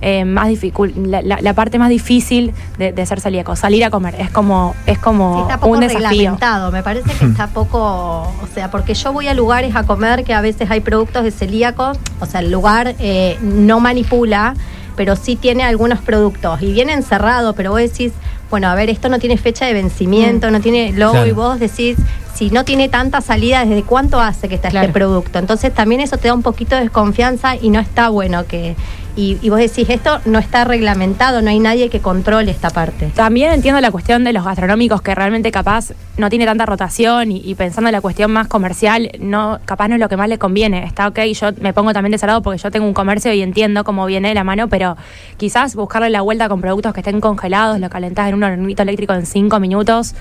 eh, 0.00 0.24
más 0.24 0.48
difícil, 0.48 1.10
la, 1.10 1.22
la- 1.22 1.40
la 1.40 1.54
parte 1.54 1.78
más 1.78 1.88
difícil 1.88 2.52
de, 2.78 2.92
de 2.92 3.06
ser 3.06 3.20
celíaco, 3.20 3.56
salir 3.56 3.84
a 3.84 3.90
comer, 3.90 4.14
es 4.18 4.30
como, 4.30 4.74
es 4.86 4.94
Sí, 4.96 5.00
como 5.02 5.42
está 5.42 5.58
poco 5.58 5.72
un 5.74 5.80
desafío. 5.80 6.08
reglamentado, 6.08 6.70
me 6.72 6.82
parece 6.82 7.10
que 7.14 7.24
está 7.24 7.48
poco, 7.48 7.78
o 8.22 8.48
sea, 8.54 8.70
porque 8.70 8.94
yo 8.94 9.12
voy 9.12 9.26
a 9.28 9.34
lugares 9.34 9.74
a 9.76 9.84
comer 9.84 10.24
que 10.24 10.34
a 10.34 10.40
veces 10.40 10.70
hay 10.70 10.80
productos 10.80 11.24
de 11.24 11.30
celíacos, 11.32 11.98
o 12.20 12.26
sea, 12.26 12.40
el 12.40 12.50
lugar 12.52 12.94
eh, 13.00 13.38
no 13.42 13.80
manipula, 13.80 14.54
pero 14.98 15.14
sí 15.14 15.36
tiene 15.36 15.62
algunos 15.62 16.00
productos 16.00 16.60
y 16.60 16.72
viene 16.72 16.92
encerrado, 16.92 17.52
pero 17.54 17.70
vos 17.70 17.80
decís, 17.80 18.12
bueno, 18.50 18.66
a 18.68 18.74
ver, 18.74 18.90
esto 18.90 19.08
no 19.08 19.20
tiene 19.20 19.38
fecha 19.38 19.64
de 19.64 19.72
vencimiento, 19.72 20.50
no 20.50 20.60
tiene 20.60 20.92
logo 20.92 21.12
Claro. 21.12 21.26
y 21.28 21.32
vos 21.32 21.60
decís, 21.60 21.96
si 22.34 22.50
no 22.50 22.64
tiene 22.64 22.88
tanta 22.88 23.20
salida, 23.20 23.64
¿desde 23.64 23.84
cuánto 23.84 24.18
hace 24.20 24.48
que 24.48 24.56
está 24.56 24.70
Claro. 24.70 24.88
este 24.88 24.92
producto? 24.98 25.38
Entonces 25.38 25.72
también 25.72 26.00
eso 26.00 26.16
te 26.16 26.26
da 26.26 26.34
un 26.34 26.42
poquito 26.42 26.74
de 26.74 26.82
desconfianza 26.82 27.54
y 27.54 27.70
no 27.70 27.78
está 27.80 28.08
bueno 28.08 28.44
que... 28.46 28.74
Y, 29.18 29.36
y 29.42 29.50
vos 29.50 29.58
decís, 29.58 29.90
esto 29.90 30.20
no 30.26 30.38
está 30.38 30.64
reglamentado, 30.64 31.42
no 31.42 31.50
hay 31.50 31.58
nadie 31.58 31.90
que 31.90 31.98
controle 31.98 32.52
esta 32.52 32.70
parte. 32.70 33.10
También 33.16 33.52
entiendo 33.52 33.80
la 33.80 33.90
cuestión 33.90 34.22
de 34.22 34.32
los 34.32 34.44
gastronómicos 34.44 35.02
que 35.02 35.12
realmente 35.12 35.50
capaz 35.50 35.90
no 36.18 36.30
tiene 36.30 36.46
tanta 36.46 36.66
rotación 36.66 37.32
y, 37.32 37.40
y 37.44 37.56
pensando 37.56 37.88
en 37.88 37.94
la 37.94 38.00
cuestión 38.00 38.30
más 38.30 38.46
comercial, 38.46 39.10
no 39.18 39.58
capaz 39.64 39.88
no 39.88 39.96
es 39.96 40.00
lo 40.00 40.08
que 40.08 40.16
más 40.16 40.28
le 40.28 40.38
conviene. 40.38 40.84
Está 40.84 41.08
ok, 41.08 41.18
yo 41.34 41.48
me 41.60 41.72
pongo 41.72 41.92
también 41.92 42.12
de 42.12 42.16
ese 42.16 42.28
lado 42.28 42.42
porque 42.42 42.62
yo 42.62 42.70
tengo 42.70 42.86
un 42.86 42.94
comercio 42.94 43.32
y 43.32 43.42
entiendo 43.42 43.82
cómo 43.82 44.06
viene 44.06 44.28
de 44.28 44.34
la 44.34 44.44
mano, 44.44 44.68
pero 44.68 44.96
quizás 45.36 45.74
buscarle 45.74 46.10
la 46.10 46.20
vuelta 46.20 46.48
con 46.48 46.60
productos 46.60 46.94
que 46.94 47.00
estén 47.00 47.20
congelados, 47.20 47.80
lo 47.80 47.90
calentás 47.90 48.28
en 48.28 48.36
un 48.36 48.44
hornito 48.44 48.84
eléctrico 48.84 49.14
en 49.14 49.26
cinco 49.26 49.58
minutos 49.58 50.14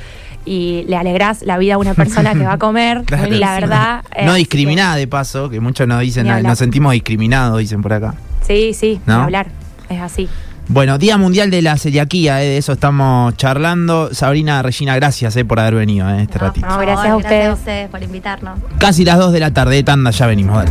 y 0.43 0.86
le 0.88 0.95
alegrás 0.95 1.43
la 1.43 1.60
vida 1.60 1.75
a 1.75 1.77
una 1.77 1.93
persona 1.93 2.33
que 2.33 2.45
va 2.45 2.53
a 2.53 2.57
comer. 2.57 3.03
Claro. 3.05 3.33
y 3.33 3.38
la 3.38 3.53
verdad... 3.53 4.03
eh, 4.15 4.25
no 4.25 4.33
discriminada 4.33 4.95
de 4.95 5.07
paso, 5.07 5.49
que 5.51 5.60
muchos 5.60 5.88
nos 5.88 6.01
dicen, 6.01 6.27
nos 6.41 6.57
sentimos 6.57 6.93
discriminados, 6.93 7.60
dicen 7.60 7.83
por 7.83 7.93
acá. 7.93 8.15
Sí, 8.47 8.73
sí, 8.73 8.99
¿No? 9.05 9.17
ni 9.17 9.23
hablar. 9.25 9.47
Es 9.89 10.01
así. 10.01 10.29
Bueno, 10.69 10.97
Día 10.97 11.17
Mundial 11.17 11.49
de 11.49 11.62
la 11.62 11.77
Celiaquía, 11.77 12.43
eh, 12.43 12.47
de 12.47 12.57
eso 12.57 12.73
estamos 12.73 13.36
charlando. 13.38 14.10
Sabrina 14.13 14.62
Regina, 14.62 14.95
gracias 14.97 15.36
eh, 15.38 15.45
por 15.45 15.62
haber 15.62 15.75
venido 15.75 16.10
eh, 16.10 16.23
este 16.23 16.39
No, 16.39 16.45
ratito. 16.45 16.67
No, 16.67 16.77
gracias 16.79 17.07
a 17.10 17.15
ustedes. 17.15 17.31
Gracias 17.31 17.49
a 17.51 17.53
ustedes 17.53 17.89
por 17.89 18.03
invitarnos. 18.03 18.60
Casi 18.77 19.05
las 19.05 19.17
2 19.17 19.31
de 19.31 19.39
la 19.39 19.51
tarde, 19.51 19.81
tanda, 19.83 20.12
ya 20.12 20.27
venimos, 20.27 20.57
dale. 20.57 20.65